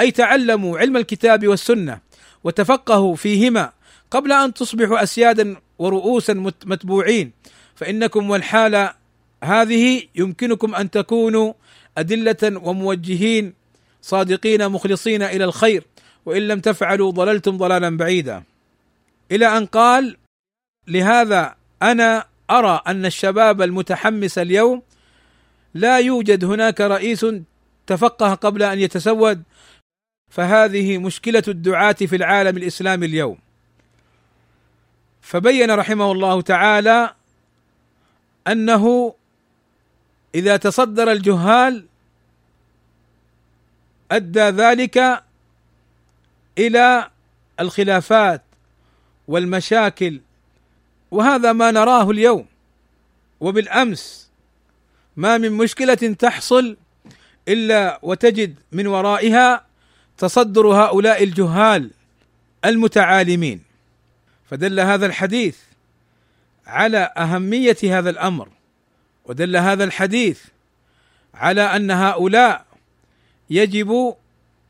[0.00, 1.98] أي تعلموا علم الكتاب والسنة
[2.44, 3.72] وتفقهوا فيهما
[4.10, 7.32] قبل أن تصبحوا اسيادا ورؤوسا متبوعين.
[7.74, 8.90] فإنكم والحال
[9.44, 11.52] هذه يمكنكم أن تكونوا
[11.98, 13.54] أدلة وموجهين
[14.02, 15.84] صادقين مخلصين إلى الخير.
[16.26, 18.42] وإن لم تفعلوا ضللتم ضلالا بعيدا.
[19.32, 20.16] إلى أن قال
[20.88, 24.82] لهذا أنا أرى أن الشباب المتحمس اليوم
[25.74, 27.26] لا يوجد هناك رئيس
[27.86, 29.42] تفقه قبل أن يتسود.
[30.30, 33.38] فهذه مشكلة الدعاة في العالم الإسلامي اليوم.
[35.22, 37.14] فبين رحمه الله تعالى
[38.48, 39.14] أنه
[40.34, 41.86] إذا تصدر الجهال
[44.10, 45.22] أدى ذلك
[46.58, 47.10] إلى
[47.60, 48.42] الخلافات
[49.28, 50.20] والمشاكل
[51.10, 52.46] وهذا ما نراه اليوم
[53.40, 54.30] وبالأمس.
[55.16, 56.76] ما من مشكلة تحصل
[57.48, 59.66] إلا وتجد من ورائها
[60.18, 61.90] تصدر هؤلاء الجهال
[62.64, 63.71] المتعالمين.
[64.52, 65.56] فدل هذا الحديث
[66.66, 68.48] على أهمية هذا الأمر
[69.24, 70.40] ودل هذا الحديث
[71.34, 72.64] على أن هؤلاء
[73.50, 74.14] يجب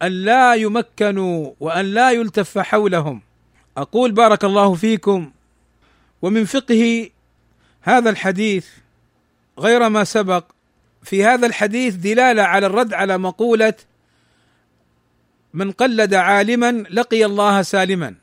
[0.03, 3.21] أن لا يمكنوا وأن لا يلتف حولهم.
[3.77, 5.33] أقول بارك الله فيكم
[6.23, 7.11] ومن فقه
[7.83, 8.67] هذا الحديث
[9.59, 10.45] غير ما سبق
[11.03, 13.75] في هذا الحديث دلالة على الرد على مقولة
[15.55, 18.22] من قلد عالما لقي الله سالما.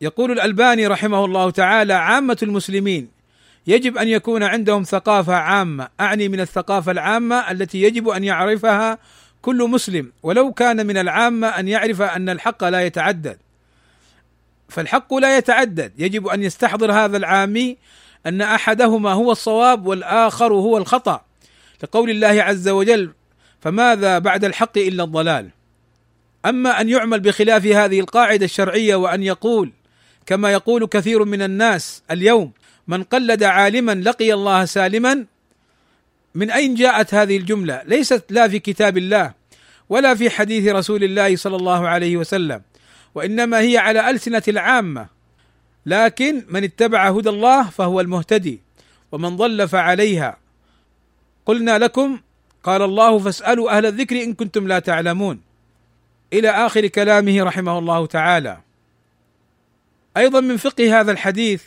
[0.00, 3.08] يقول الألباني رحمه الله تعالى عامة المسلمين
[3.66, 5.88] يجب أن يكون عندهم ثقافة عامة.
[6.00, 8.98] أعني من الثقافة العامة التي يجب أن يعرفها
[9.42, 10.12] كل مسلم.
[10.22, 13.38] ولو كان من العامة أن يعرف أن الحق لا يتعدد.
[14.68, 15.92] فالحق لا يتعدد.
[15.98, 17.76] يجب أن يستحضر هذا العامي
[18.26, 21.20] أن أحدهما هو الصواب والآخر هو الخطأ.
[21.82, 23.10] لقول الله عز وجل
[23.60, 25.48] فماذا بعد الحق إلا الضلال؟
[26.46, 29.72] أما أن يعمل بخلاف هذه القاعدة الشرعية وأن يقول
[30.28, 32.52] كما يقول كثير من الناس اليوم
[32.88, 35.24] من قلد عالما لقي الله سالما
[36.34, 39.32] من أين جاءت هذه الجملة؟ ليست لا في كتاب الله
[39.88, 42.62] ولا في حديث رسول الله صلى الله عليه وسلم
[43.14, 45.06] وإنما هي على ألسنة العامة.
[45.86, 48.60] لكن من اتبع هدى الله فهو المهتدي
[49.12, 50.36] ومن ضل فعليها.
[51.46, 52.20] قلنا لكم
[52.62, 55.40] قال الله فاسألوا أهل الذكر إن كنتم لا تعلمون.
[56.32, 58.67] إلى آخر كلامه رحمه الله تعالى.
[60.16, 61.62] أيضا من فقه هذا الحديث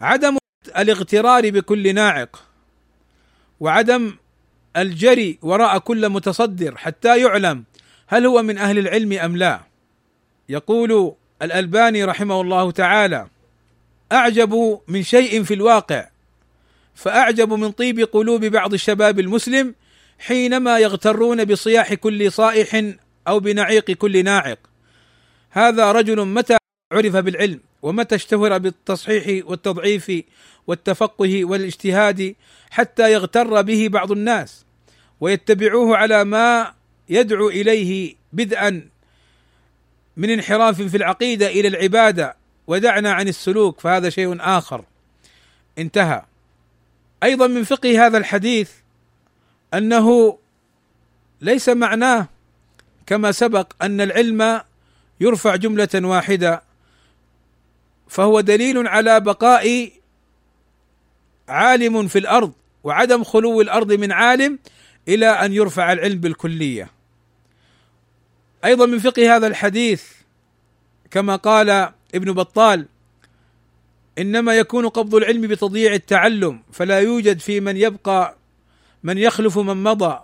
[0.00, 0.36] عدم
[0.78, 2.42] الاغترار بكل ناعق
[3.60, 4.16] وعدم
[4.76, 7.64] الجري وراء كل متصدر حتى يعلم
[8.06, 9.60] هل هو من أهل العلم أم لا.
[10.48, 13.28] يقول الألباني رحمه الله تعالى
[14.12, 16.08] أعجب من شيء في الواقع
[16.94, 19.74] فأعجب من طيب قلوب بعض الشباب المسلم
[20.18, 22.82] حينما يغترون بصياح كل صائح
[23.28, 24.58] أو بنعيق كل ناعق.
[25.50, 26.56] هذا رجل متى
[26.92, 30.12] عرف بالعلم ومتى اشتهر بالتصحيح والتضعيف
[30.66, 32.34] والتفقه والاجتهاد
[32.70, 34.64] حتى يغتر به بعض الناس
[35.20, 36.72] ويتبعوه على ما
[37.08, 38.88] يدعو إليه بدءا
[40.16, 44.84] من انحراف في العقيدة إلى العبادة ودعنا عن السلوك فهذا شيء آخر.
[45.78, 46.22] انتهى.
[47.22, 48.70] أيضا من فقه هذا الحديث
[49.74, 50.38] أنه
[51.40, 52.28] ليس معناه
[53.06, 54.60] كما سبق أن العلم
[55.20, 56.65] يرفع جملة واحدة
[58.08, 59.90] فهو دليل على بقاء
[61.48, 62.52] عالم في الأرض
[62.84, 64.58] وعدم خلو الأرض من عالم
[65.08, 66.90] إلى أن يرفع العلم بالكلية.
[68.64, 70.04] أيضا من فقه هذا الحديث
[71.10, 71.70] كما قال
[72.14, 72.86] ابن بطال
[74.18, 78.36] إنما يكون قبض العلم بتضييع التعلم فلا يوجد في من يبقى
[79.02, 80.20] من يخلف من مضى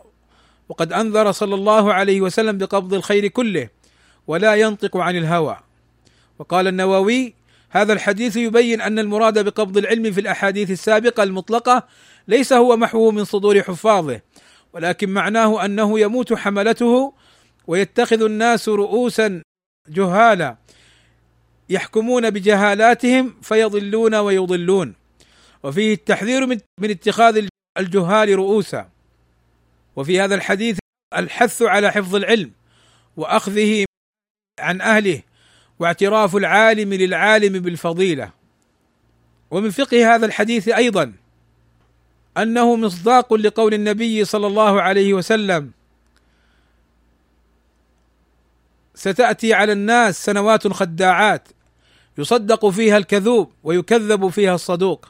[0.68, 3.68] وقد أنذر صلى الله عليه وسلم بقبض الخير كله
[4.26, 5.56] ولا ينطق عن الهوى
[6.38, 7.34] وقال النووي
[7.72, 11.88] هذا الحديث يبين أن المراد بقبض العلم في الأحاديث السابقة المطلقة
[12.28, 14.20] ليس هو محوه من صدور حفاظه
[14.72, 17.14] ولكن معناه أنه يموت حملته
[17.66, 19.42] ويتخذ الناس رؤوسا
[19.88, 20.56] جهالا
[21.68, 24.94] يحكمون بجهالاتهم فيضلون ويضلون.
[25.62, 26.46] وفيه التحذير
[26.80, 27.46] من اتخاذ
[27.78, 28.90] الجهال رؤوسا.
[29.96, 30.78] وفي هذا الحديث
[31.16, 32.52] الحث على حفظ العلم
[33.16, 33.84] وأخذه
[34.60, 35.22] عن أهله
[35.82, 38.30] واعتراف العالم للعالم بالفضيلة.
[39.50, 41.12] ومن فقه هذا الحديث أيضا
[42.36, 45.70] أنه مصداق لقول النبي صلى الله عليه وسلم
[48.94, 51.48] ستأتي على الناس سنوات خداعات
[52.18, 55.08] يصدق فيها الكذوب ويكذب فيها الصدوق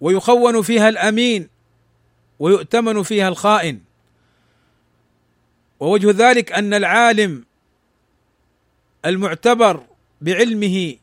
[0.00, 1.48] ويخون فيها الأمين
[2.38, 3.80] ويؤتمن فيها الخائن.
[5.80, 7.44] ووجه ذلك أن العالم
[9.06, 9.84] المعتبر
[10.20, 10.96] بعلمه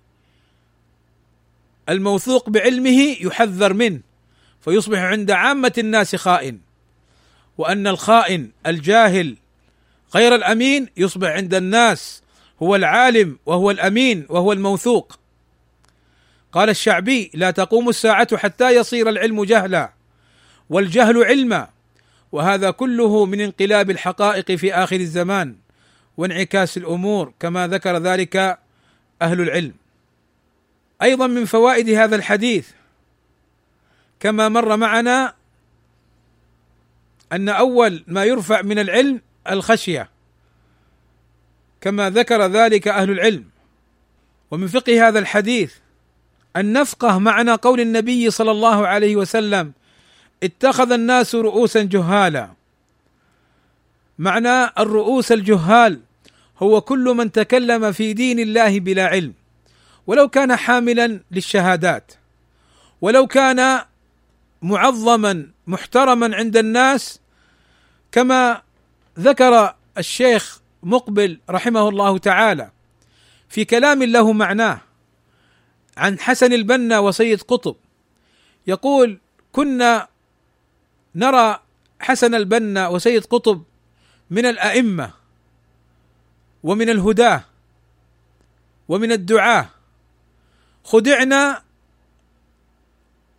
[1.90, 4.00] الموثوق بعلمه يحذر منه
[4.62, 6.60] فيصبح عند عامة الناس خائن.
[7.58, 9.36] وأن الخائن الجاهل
[10.16, 12.24] غير الأمين يصبح عند الناس
[12.64, 15.20] هو العالم وهو الأمين وهو الموثوق.
[16.52, 19.94] قال الشعبي لا تقوم الساعة حتى يصير العلم جهلا
[20.70, 21.70] والجهل علما
[22.32, 25.56] وهذا كله من انقلاب الحقائق في آخر الزمان.
[26.20, 28.60] وانعكاس الأمور كما ذكر ذلك
[29.22, 29.74] أهل العلم.
[31.02, 32.70] أيضا من فوائد هذا الحديث
[34.20, 35.34] كما مر معنا
[37.32, 40.10] أن أول ما يرفع من العلم الخشية
[41.82, 43.46] كما ذكر ذلك أهل العلم.
[44.52, 45.74] ومن فقه هذا الحديث
[46.56, 49.72] أن نفقه معنى قول النبي صلى الله عليه وسلم
[50.44, 52.50] اتخذ الناس رؤوسا جهالا.
[54.20, 56.09] معنى الرؤوس الجهال
[56.60, 59.34] هو كل من تكلم في دين الله بلا علم.
[60.08, 62.12] ولو كان حاملا للشهادات
[63.02, 63.82] ولو كان
[64.62, 67.20] معظما محترما عند الناس
[68.12, 68.62] كما
[69.20, 72.72] ذكر الشيخ مقبل رحمه الله تعالى
[73.50, 74.82] في كلام له معناه
[75.98, 77.76] عن حسن البنا وسيد قطب
[78.68, 79.20] يقول
[79.52, 80.08] كنا
[81.16, 81.60] نرى
[82.00, 83.64] حسن البنا وسيد قطب
[84.30, 85.12] من الأئمة
[86.64, 87.44] ومن الهداه
[88.88, 89.70] ومن الدعاه
[90.84, 91.62] خدعنا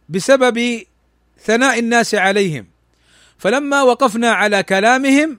[0.08, 0.82] بسبب
[1.38, 2.66] ثناء الناس عليهم.
[3.38, 5.38] فلما وقفنا على كلامهم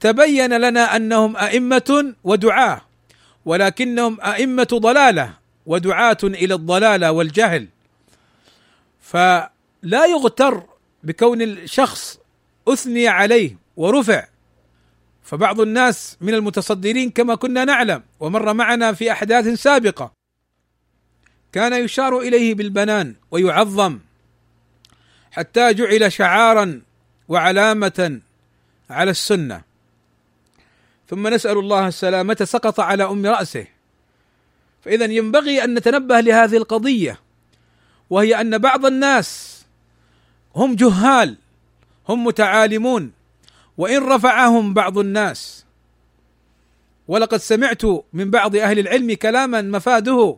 [0.00, 2.80] تبين لنا أنهم أئمة ودعاه
[3.44, 5.34] ولكنهم أئمة ضلالة
[5.66, 7.68] ودعاة إلى الضلالة والجهل.
[9.00, 10.62] فلا يغتر
[11.02, 12.18] بكون الشخص
[12.68, 14.26] أثني عليه ورفع.
[15.30, 20.12] فبعض الناس من المتصدرين كما كنا نعلم ومر معنا في أحداث سابقة.
[21.52, 23.98] كان يشار إليه بالبنان ويعظم
[25.30, 26.82] حتى جعل شعارا
[27.28, 28.20] وعلامة
[28.90, 29.62] على السنة.
[31.08, 33.66] ثم نسأل الله السلامة سقط على أم رأسه.
[34.84, 37.20] فاذا ينبغي أن نتنبه لهذه القضية
[38.10, 39.60] وهي أن بعض الناس
[40.56, 41.36] هم جهال
[42.08, 43.19] هم متعالمون
[43.80, 45.64] وإن رفعهم بعض الناس.
[47.08, 50.36] ولقد سمعت من بعض أهل العلم كلاما مفاده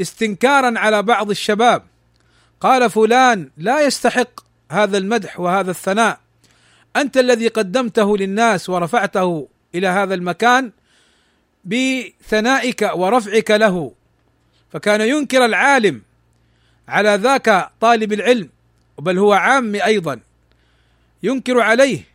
[0.00, 1.82] استنكارا على بعض الشباب.
[2.60, 4.40] قال فلان لا يستحق
[4.70, 6.20] هذا المدح وهذا الثناء.
[6.96, 10.72] أنت الذي قدمته للناس ورفعته إلى هذا المكان
[11.64, 13.92] بثنائك ورفعك له.
[14.72, 16.02] فكان ينكر العالم
[16.88, 18.48] على ذاك طالب العلم
[18.98, 20.20] بل هو عام أيضا.
[21.22, 22.11] ينكر عليه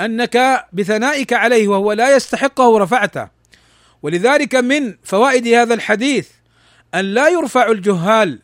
[0.00, 3.28] أنك بثنائك عليه وهو لا يستحقه رفعته.
[4.02, 6.28] ولذلك من فوائد هذا الحديث
[6.94, 8.38] أن لا يرفع الجهال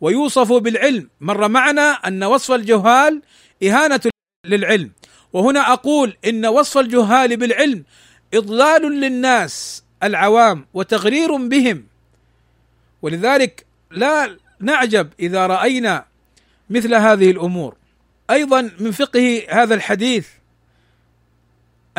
[0.00, 1.08] ويوصف بالعلم.
[1.20, 3.22] مر معنا أن وصف الجهال
[3.62, 4.00] إهانة
[4.46, 4.90] للعلم.
[5.32, 7.84] وهنا أقول إن وصف الجهال بالعلم
[8.34, 11.86] إضلال للناس العوام وتغرير بهم.
[13.02, 16.04] ولذلك لا نعجب إذا رأينا
[16.70, 17.76] مثل هذه الأمور.
[18.30, 20.28] أيضا من فقه هذا الحديث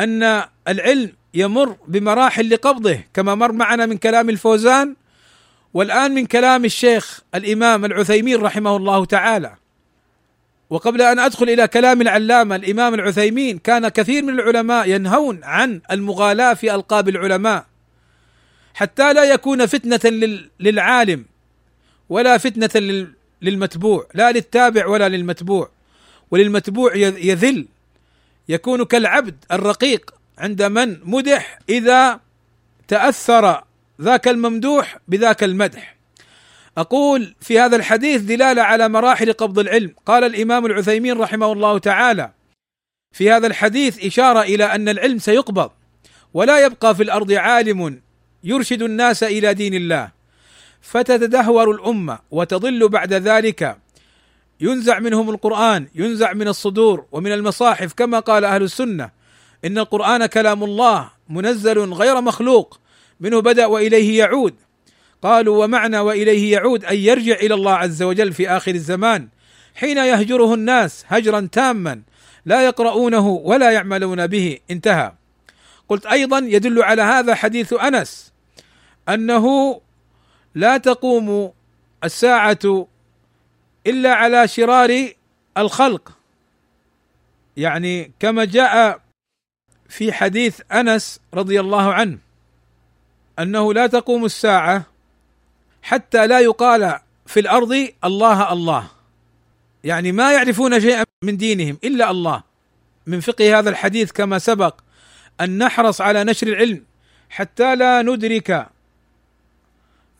[0.00, 4.96] أن العلم يمر بمراحل لقبضه كما مر معنا من كلام الفوزان
[5.74, 9.54] والآن من كلام الشيخ الإمام العثيمين رحمه الله تعالى.
[10.70, 16.54] وقبل أن أدخل إلى كلام العلامة الإمام العثيمين كان كثير من العلماء ينهون عن المغالاة
[16.54, 17.66] في ألقاب العلماء
[18.74, 20.00] حتى لا يكون فتنة
[20.60, 21.24] للعالم
[22.08, 23.04] ولا فتنة
[23.42, 25.70] للمتبوع لا للتابع ولا للمتبوع.
[26.30, 27.66] وللمتبوع يذل
[28.48, 32.20] يكون كالعبد الرقيق عند من مدح إذا
[32.88, 33.64] تأثر
[34.00, 35.96] ذاك الممدوح بذاك المدح.
[36.78, 39.94] أقول في هذا الحديث دلالة على مراحل قبض العلم.
[40.06, 42.30] قال الإمام العثيمين رحمه الله تعالى
[43.12, 45.70] في هذا الحديث إشارة إلى أن العلم سيقبض
[46.34, 48.00] ولا يبقى في الأرض عالم
[48.44, 50.10] يرشد الناس إلى دين الله.
[50.80, 53.76] فتتدهور الأمة وتضل بعد ذلك
[54.60, 59.10] ينزع منهم القرآن ينزع من الصدور ومن المصاحف كما قال أهل السنة
[59.64, 62.80] إن القرآن كلام الله منزل غير مخلوق
[63.20, 64.54] منه بدأ وإليه يعود.
[65.22, 69.28] قالوا ومعنى وإليه يعود ان يرجع إلى الله عز وجل في آخر الزمان
[69.74, 72.02] حين يهجره الناس هجرا تاما
[72.46, 75.12] لا يقرؤونه ولا يعملون به انتهى.
[75.88, 78.32] قلت أيضا يدل على هذا حديث أنس
[79.08, 79.80] أنه
[80.54, 81.52] لا تقوم
[82.04, 82.86] الساعة
[83.86, 85.08] إلا على شرار
[85.58, 86.12] الخلق.
[87.56, 89.00] يعني كما جاء
[89.88, 92.18] في حديث أنس رضي الله عنه
[93.38, 94.82] أنه لا تقوم الساعة
[95.82, 98.88] حتى لا يقال في الأرض الله الله.
[99.84, 102.42] يعني ما يعرفون شيئا من دينهم إلا الله.
[103.06, 104.80] من فقه هذا الحديث كما سبق
[105.40, 106.84] أن نحرص على نشر العلم
[107.30, 108.66] حتى لا ندرك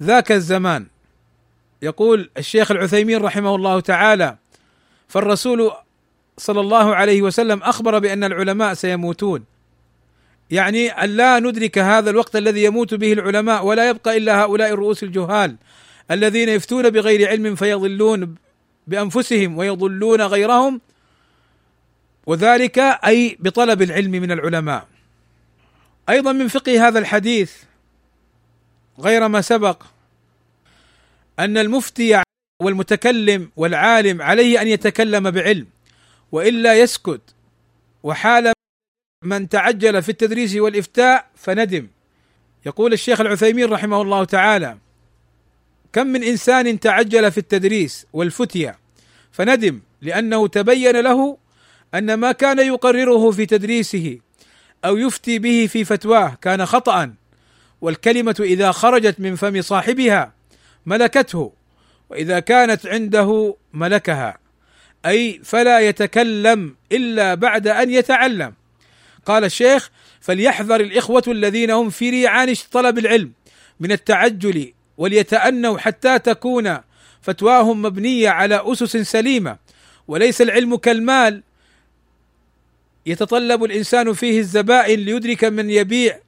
[0.02, 0.86] ذاك الزمان.
[1.84, 4.36] يقول الشيخ العثيمين رحمه الله تعالى
[5.08, 5.72] فالرسول
[6.38, 9.44] صلى الله عليه وسلم أخبر بأن العلماء سيموتون.
[10.50, 15.02] يعني أن لا ندرك هذا الوقت الذي يموت به العلماء ولا يبقى إلا هؤلاء الرؤوس
[15.02, 15.56] الجهال
[16.10, 18.34] الذين يفتون بغير علم فيضلون
[18.86, 20.80] بأنفسهم ويضلون غيرهم.
[22.26, 24.86] وذلك أي بطلب العلم من العلماء.
[26.08, 27.52] أيضا من فقه هذا الحديث
[29.00, 29.82] غير ما سبق
[31.38, 32.22] أن المفتي
[32.62, 35.66] والمتكلم والعالم عليه أن يتكلم بعلم
[36.32, 37.20] وإلا يسكت.
[38.02, 38.52] وحال
[39.24, 41.88] من تعجل في التدريس والإفتاء فندم.
[42.66, 44.78] يقول الشيخ العثيمين رحمه الله تعالى
[45.92, 48.78] كم من إنسان تعجل في التدريس والفتية
[49.32, 51.38] فندم لأنه تبين له
[51.94, 54.18] أن ما كان يقرره في تدريسه
[54.84, 57.14] أو يفتي به في فتواه كان خطأ
[57.80, 60.32] والكلمة إذا خرجت من فم صاحبها
[60.86, 61.52] ملكته
[62.10, 64.38] وإذا كانت عنده ملكها.
[65.06, 68.54] أي فلا يتكلم إلا بعد أن يتعلم.
[69.26, 73.32] قال الشيخ فليحذر الإخوة الذين هم في ريعان طلب العلم
[73.80, 76.78] من التعجل وليتأنوا حتى تكون
[77.22, 79.56] فتواهم مبنية على أسس سليمة
[80.08, 81.42] وليس العلم كالمال.
[83.06, 86.18] يتطلب الإنسان فيه الزبائن ليدرك من يبيع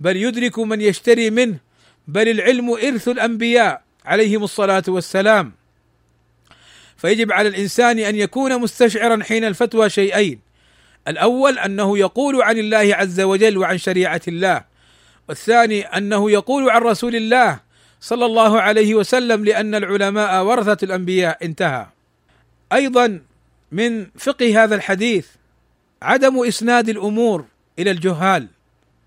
[0.00, 1.56] بل يدرك من يشتري منه
[2.08, 3.82] بل العلم إرث الأنبياء.
[4.04, 5.52] عليهم الصلاة والسلام.
[6.96, 10.40] فيجب على الإنسان أن يكون مستشعرا حين الفتوى شيئين.
[11.08, 14.64] الأول أنه يقول عن الله عز وجل وعن شريعة الله.
[15.28, 17.60] والثاني أنه يقول عن رسول الله
[18.00, 21.86] صلى الله عليه وسلم لأن العلماء ورثة الأنبياء انتهى.
[22.72, 23.20] أيضا
[23.72, 25.26] من فقه هذا الحديث
[26.02, 27.44] عدم إسناد الأمور
[27.78, 28.48] إلى الجهال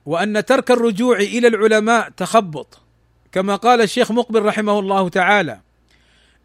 [0.06, 2.83] وأن ترك الرجوع إلى العلماء تخبط.
[3.34, 5.60] كما قال الشيخ مقبل رحمه الله تعالى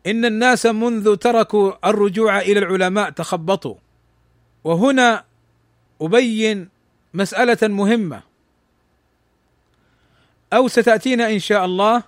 [0.07, 3.75] إن الناس منذ تركوا الرجوع إلى العلماء تخبطوا.
[4.65, 5.25] وهنا
[6.01, 6.69] أبين
[7.15, 8.23] مسألة مهمة.
[10.53, 12.03] أو ستأتينا إن شاء الله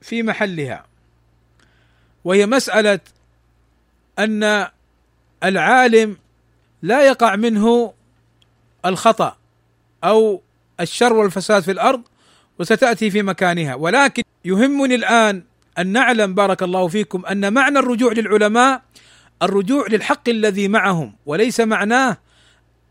[0.00, 0.84] في محلها.
[2.24, 3.00] وهي مسألة
[4.18, 4.68] أن
[5.44, 6.16] العالم
[6.82, 7.94] لا يقع منه
[8.86, 9.36] الخطأ
[10.04, 10.42] أو
[10.80, 12.02] الشر والفساد في الأرض
[12.62, 13.74] وستأتي في مكانها.
[13.74, 15.42] ولكن يهمني الآن
[15.78, 18.82] أن نعلم بارك الله فيكم أن معنى الرجوع للعلماء
[19.42, 22.16] الرجوع للحق الذي معهم وليس معناه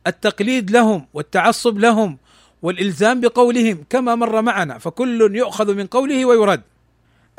[0.07, 2.17] التقليد لهم والتعصب لهم
[2.61, 4.77] والإلزام بقولهم كما مر معنا.
[4.77, 6.61] فكل يؤخذ من قوله ويرد.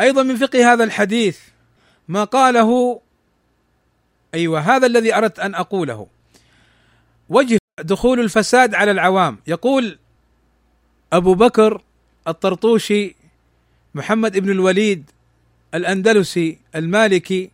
[0.01, 1.39] أيضا من فقه هذا الحديث
[2.09, 3.01] ما قاله
[4.35, 6.07] أيوه هذا الذي أردت أن أقوله.
[7.29, 9.39] وجه دخول الفساد على العوام.
[9.47, 9.99] يقول
[11.13, 11.83] أبو بكر
[12.29, 13.17] الطرطوشي
[13.95, 15.11] محمد بن الوليد
[15.75, 17.51] الأندلسي المالكي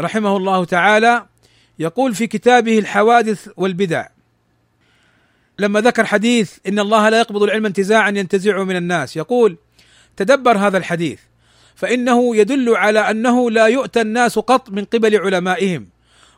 [0.00, 1.26] رحمه الله تعالى
[1.78, 4.06] يقول في كتابه الحوادث والبدع
[5.58, 9.56] لما ذكر حديث إن الله لا يقبض العلم انتزاعا ينتزعه من الناس يقول
[10.16, 11.20] تدبر هذا الحديث
[11.74, 15.86] فإنه يدل على أنه لا يؤتى الناس قط من قبل علمائهم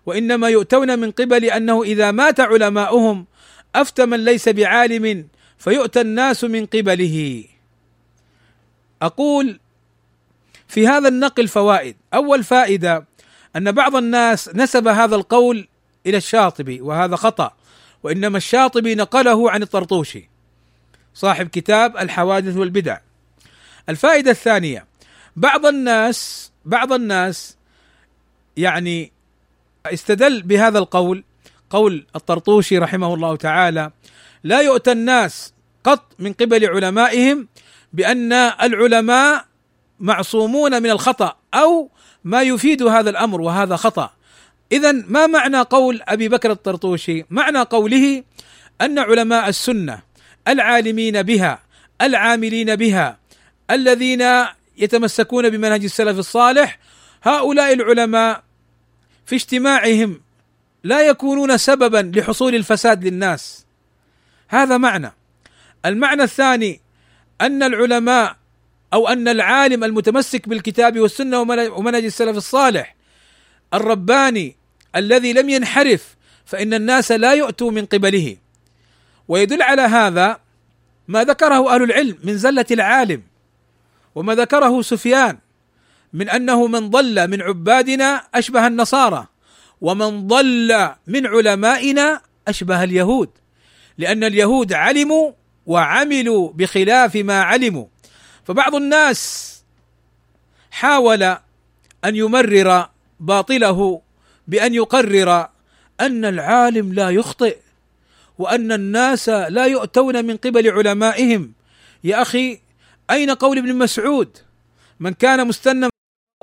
[0.07, 3.27] وإنما يؤتون من قبل أنه إذا مات علماؤهم
[3.75, 5.29] أفتى من ليس بعالم
[5.59, 7.45] فيؤتى الناس من قبله.
[9.03, 9.61] أقول
[10.69, 11.97] في هذا النقل فوائد.
[12.15, 13.05] أول فائدة
[13.57, 15.69] أن بعض الناس نسب هذا القول
[16.07, 17.53] إلى الشاطبي وهذا خطأ.
[18.03, 20.29] وإنما الشاطبي نقله عن الطرطوشي
[21.15, 22.99] صاحب كتاب الحوادث والبدع.
[23.89, 24.87] الفائدة الثانية
[25.37, 27.57] بعض الناس بعض الناس
[28.57, 29.13] يعني
[29.87, 31.25] استدل بهذا القول
[31.71, 33.91] قول الطرطوشي رحمه الله تعالى
[34.47, 35.53] لا يؤتى الناس
[35.85, 37.49] قط من قبل علمائهم
[37.93, 39.45] بأن العلماء
[40.01, 41.91] معصومون من الخطأ أو
[42.25, 44.11] ما يفيد هذا الأمر وهذا خطأ.
[44.73, 48.23] اذا ما معنى قول أبي بكر الطرطوشي؟ معنى قوله
[48.81, 50.03] أن علماء السنة
[50.49, 51.59] العالمين بها
[52.03, 53.19] العاملين بها
[53.71, 54.45] الذين
[54.79, 56.79] يتمسكون بمنهج السلف الصالح
[57.23, 58.43] هؤلاء العلماء
[59.27, 60.21] في اجتماعهم
[60.85, 63.66] لا يكونون سببا لحصول الفساد للناس.
[64.49, 65.13] هذا معنى.
[65.85, 66.81] المعنى الثاني
[67.41, 68.37] أن العلماء
[68.93, 72.97] أو أن العالم المتمسك بالكتاب والسنة ومنهج السلف الصالح
[73.75, 74.57] الرباني
[74.97, 78.37] الذي لم ينحرف فإن الناس لا يؤتوا من قبله.
[79.29, 80.41] ويدل على هذا
[81.09, 83.23] ما ذكره أهل العلم من زلة العالم
[84.15, 85.39] وما ذكره سفيان
[86.13, 89.27] من أنه من ضل من عبادنا أشبه النصارى
[89.81, 93.31] ومن ضل من علمائنا أشبه اليهود.
[93.99, 95.33] لأن اليهود علموا
[95.67, 97.87] وعملوا بخلاف ما علموا.
[98.45, 99.53] فبعض الناس
[100.71, 101.23] حاول
[102.05, 102.89] أن يمرر
[103.21, 104.01] باطله
[104.49, 105.49] بأن يقرر
[106.01, 107.57] أن العالم لا يخطئ
[108.39, 111.53] وأن الناس لا يؤتون من قبل علمائهم.
[112.05, 112.61] يا أخي
[113.11, 114.39] أين قول ابن مسعود؟
[115.01, 115.91] من كان مستنا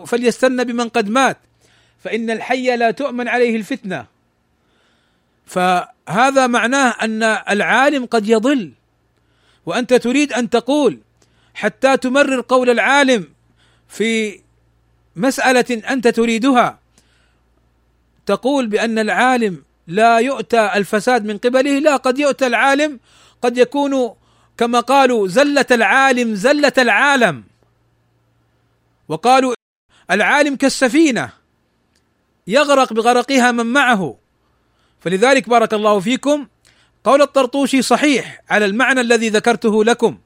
[0.06, 1.38] فليستن بمن قد مات
[2.04, 4.13] فإن الحي لا تؤمن عليه الفتنة.
[5.46, 8.72] فهذا معناه أن العالم قد يضل
[9.66, 11.00] وأنت تريد أن تقول
[11.54, 13.28] حتى تمرر قول العالم
[13.88, 14.40] في
[15.16, 16.80] مسألة أنت تريدها
[18.26, 23.00] تقول بأن العالم لا يؤتى الفساد من قبله لا قد يؤتى العالم
[23.42, 24.16] قد يكون
[24.58, 27.44] كما قالوا زلة العالم زلة العالم.
[29.08, 29.54] وقالوا
[30.12, 31.30] العالم كالسفينة
[32.48, 34.18] يغرق بغرقها من معه.
[35.04, 36.48] فلذلك بارك الله فيكم.
[37.04, 40.18] قول الطرطوشي صحيح على المعنى الذي ذكرته لكم.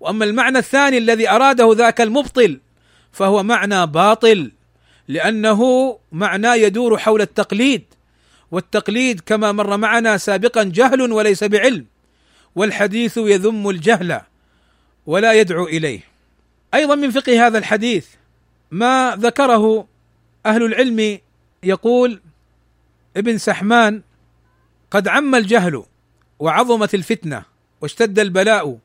[0.00, 2.60] وأما المعنى الثاني الذي أراده ذاك المبطل
[3.12, 4.52] فهو معنى باطل
[5.08, 5.60] لأنه
[6.12, 7.84] معنى يدور حول التقليد.
[8.50, 11.86] والتقليد كما مر معنا سابقا جهل وليس بعلم
[12.54, 14.20] والحديث يذم الجهل
[15.06, 16.00] ولا يدعو إليه.
[16.74, 18.06] أيضا من فقه هذا الحديث
[18.70, 19.86] ما ذكره
[20.46, 21.18] أهل العلم
[21.62, 22.20] يقول
[23.16, 24.02] ابن سحمان
[24.92, 25.82] قد عم الجهل
[26.38, 27.42] وعظمت الفتنة
[27.80, 28.78] واشتد البلاء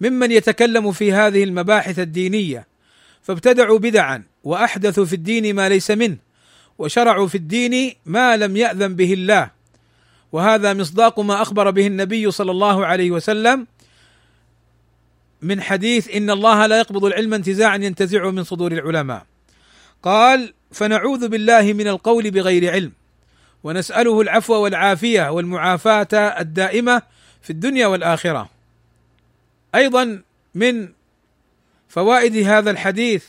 [0.00, 2.66] ممن يتكلم في هذه المباحث الدينية
[3.22, 6.16] فابتدعوا بدعا وأحدثوا في الدين ما ليس منه
[6.78, 9.50] وشرعوا في الدين ما لم يأذن به الله.
[10.32, 13.66] وهذا مصداق ما أخبر به النبي صلى الله عليه وسلم
[15.42, 19.26] من حديث إن الله لا يقبض العلم انتزاعا ينتزعه من صدور العلماء.
[20.02, 22.92] قال فنعوذ بالله من القول بغير علم.
[23.64, 27.02] ونسأله العفو والعافية والمعافاة الدائمة
[27.42, 28.48] في الدنيا والآخرة.
[29.74, 30.22] أيضا
[30.54, 30.88] من
[31.88, 33.24] فوائد هذا الحديث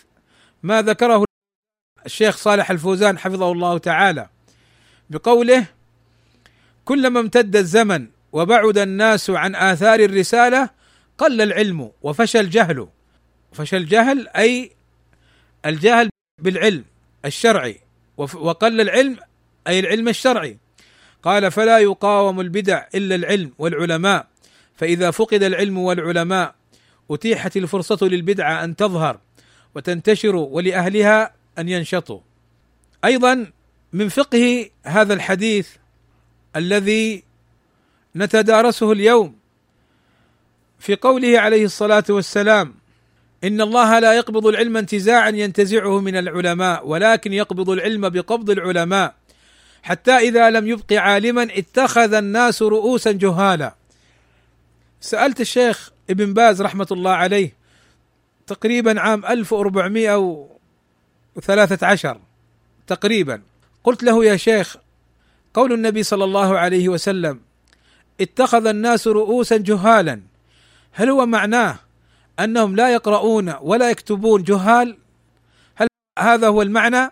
[0.64, 1.26] ما ذكره
[2.06, 4.30] الشيخ صالح الفوزان حفظه الله تعالى
[5.10, 5.66] بقوله
[6.86, 10.70] كلما امتد الزمن وبعد الناس عن آثار الرسالة
[11.18, 12.88] قل العلم وفشى الجهل.
[13.54, 14.72] فشى الجهل أي
[15.66, 16.10] الجهل
[16.42, 16.86] بالعلم
[17.26, 17.80] الشرعي
[18.18, 19.18] وقل العلم
[19.68, 20.58] أي العلم الشرعي.
[21.24, 24.28] قال فلا يقاوم البدع إلا العلم والعلماء.
[24.76, 26.56] فإذا فقد العلم والعلماء
[27.12, 29.20] أتيحت الفرصة للبدعه أن تظهر
[29.76, 32.20] وتنتشر ولأهلها أن ينشطوا.
[33.06, 33.52] أيضا
[33.94, 35.70] من فقه هذا الحديث
[36.56, 37.24] الذي
[38.16, 39.36] نتدارسه اليوم
[40.80, 42.76] في قوله عليه الصلاة والسلام
[43.44, 49.16] إن الله لا يقبض العلم انتزاعا ينتزعه من العلماء ولكن يقبض العلم بقبض العلماء.
[49.84, 53.76] حتى إذا لم يبق عالما اتخذ الناس رؤوسا جهالا.
[55.02, 57.54] سألت الشيخ ابن باز رحمة الله عليه
[58.48, 62.20] تقريبا عام 1413
[62.88, 63.42] تقريبا.
[63.84, 64.78] قلت له يا شيخ
[65.54, 67.40] قول النبي صلى الله عليه وسلم
[68.22, 70.22] اتخذ الناس رؤوسا جهالا.
[70.92, 71.80] هل هو معناه
[72.40, 74.98] أنهم لا يقرؤون ولا يكتبون جهال؟
[75.76, 75.88] هل
[76.20, 77.12] هذا هو المعنى؟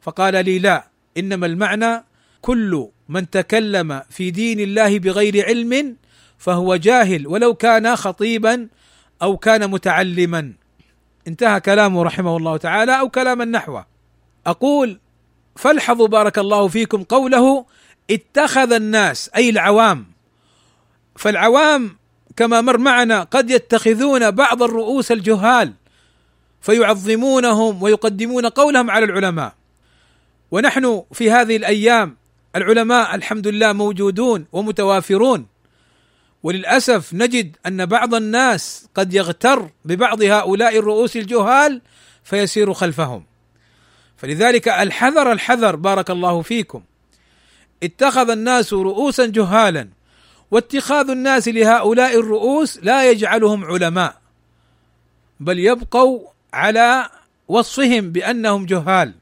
[0.00, 0.84] فقال لي لا
[1.16, 2.09] إنما المعنى
[2.42, 5.96] كل من تكلم في دين الله بغير علم
[6.38, 8.68] فهو جاهل ولو كان خطيبا
[9.22, 10.52] أو كان متعلما.
[11.28, 13.86] انتهى كلامه رحمه الله تعالى أو كلاما نحوه
[14.46, 15.00] أقول
[15.56, 17.66] فالحظوا بارك الله فيكم قوله
[18.10, 20.06] اتخذ الناس أي العوام.
[21.16, 21.96] فالعوام
[22.36, 25.72] كما مر معنا قد يتخذون بعض الرؤوس الجهال
[26.60, 29.54] فيعظمونهم ويقدمون قولهم على العلماء.
[30.50, 32.16] ونحن في هذه الأيام
[32.56, 35.46] العلماء الحمد لله موجودون ومتوافرون.
[36.42, 41.82] وللأسف نجد أن بعض الناس قد يغتر ببعض هؤلاء الرؤوس الجهال
[42.24, 43.24] فيسير خلفهم.
[44.16, 46.82] فلذلك الحذر الحذر بارك الله فيكم.
[47.82, 49.88] اتخذ الناس رؤوسا جهالا
[50.50, 54.20] واتخاذ الناس لهؤلاء الرؤوس لا يجعلهم علماء
[55.40, 57.10] بل يبقوا على
[57.48, 59.19] وصفهم بأنهم جهال.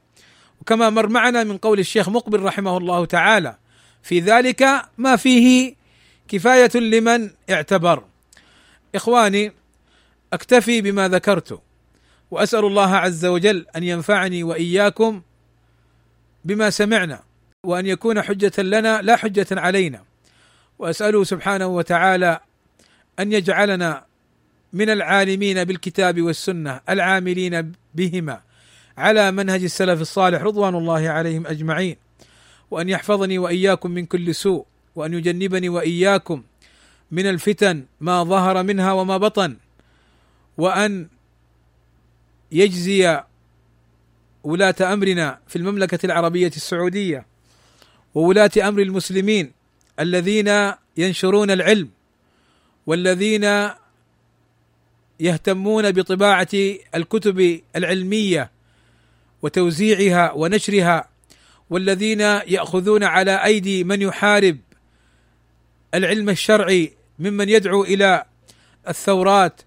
[0.61, 3.57] وكما مر معنا من قول الشيخ مقبل رحمه الله تعالى
[4.03, 5.75] في ذلك ما فيه
[6.27, 8.03] كفاية لمن اعتبر.
[8.95, 9.51] إخواني
[10.33, 11.61] أكتفي بما ذكرت
[12.31, 15.21] وأسأل الله عز وجل أن ينفعني وإياكم
[16.45, 17.23] بما سمعنا
[17.63, 20.03] وأن يكون حجة لنا لا حجة علينا.
[20.79, 22.39] واساله سبحانه وتعالى
[23.19, 24.05] أن يجعلنا
[24.73, 28.41] من العالمين بالكتاب والسنة العاملين بهما.
[28.99, 31.95] على منهج السلف الصالح رضوان الله عليهم أجمعين
[32.71, 36.43] وأن يحفظني وإياكم من كل سوء وأن يجنبني وإياكم
[37.11, 39.57] من الفتن ما ظهر منها وما بطن
[40.57, 41.07] وأن
[42.51, 43.23] يجزي
[44.43, 47.25] ولاة أمرنا في المملكة العربية السعودية
[48.15, 49.51] وولاة أمر المسلمين
[49.99, 51.89] الذين ينشرون العلم
[52.87, 53.69] والذين
[55.19, 56.47] يهتمون بطباعة
[56.95, 58.51] الكتب العلمية
[59.41, 61.09] وتوزيعها ونشرها
[61.69, 64.57] والذين يأخذون على أيدي من يحارب
[65.93, 68.25] العلم الشرعي ممن يدعو إلى
[68.87, 69.61] الثورات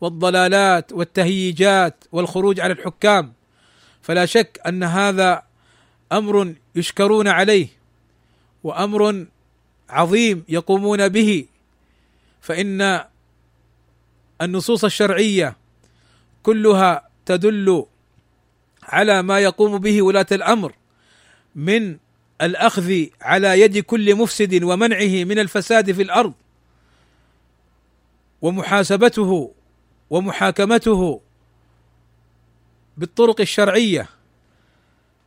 [0.00, 3.32] والضلالات والتهييجات والخروج على الحكام.
[4.02, 5.42] فلا شك أن هذا
[6.12, 7.68] أمر يشكرون عليه
[8.64, 9.26] وأمر
[9.88, 11.46] عظيم يقومون به.
[12.40, 13.04] فإن
[14.42, 15.56] النصوص الشرعية
[16.42, 17.86] كلها تدل
[18.86, 20.72] على ما يقوم به ولاة الأمر
[21.54, 21.96] من
[22.42, 26.32] الأخذ على يد كل مفسد ومنعه من الفساد في الأرض
[28.42, 29.52] ومحاسبته
[30.10, 31.20] ومحاكمته
[32.96, 34.08] بالطرق الشرعية.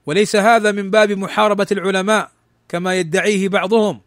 [0.05, 2.31] وليس هذا من باب محاربة العلماء
[2.69, 4.01] كما يدعيه بعضهم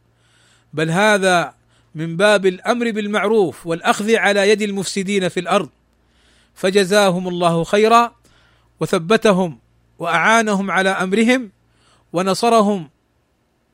[0.73, 1.55] بل هذا
[1.95, 5.69] من باب الأمر بالمعروف والأخذ على يد المفسدين في الأرض.
[6.55, 8.15] فجزاهم الله خيرا.
[8.83, 9.59] وثبتهم
[9.99, 11.51] وأعانهم على أمرهم
[12.13, 12.91] ونصرهم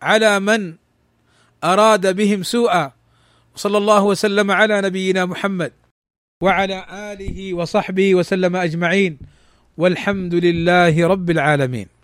[0.02, 0.76] على من
[1.64, 2.92] أراد بهم سوءا.
[3.56, 5.72] وصلى الله وسلم على نبينا محمد
[6.44, 9.18] وعلى آله وصحبه وسلم أجمعين.
[9.78, 11.97] والحمد لله رب العالمين.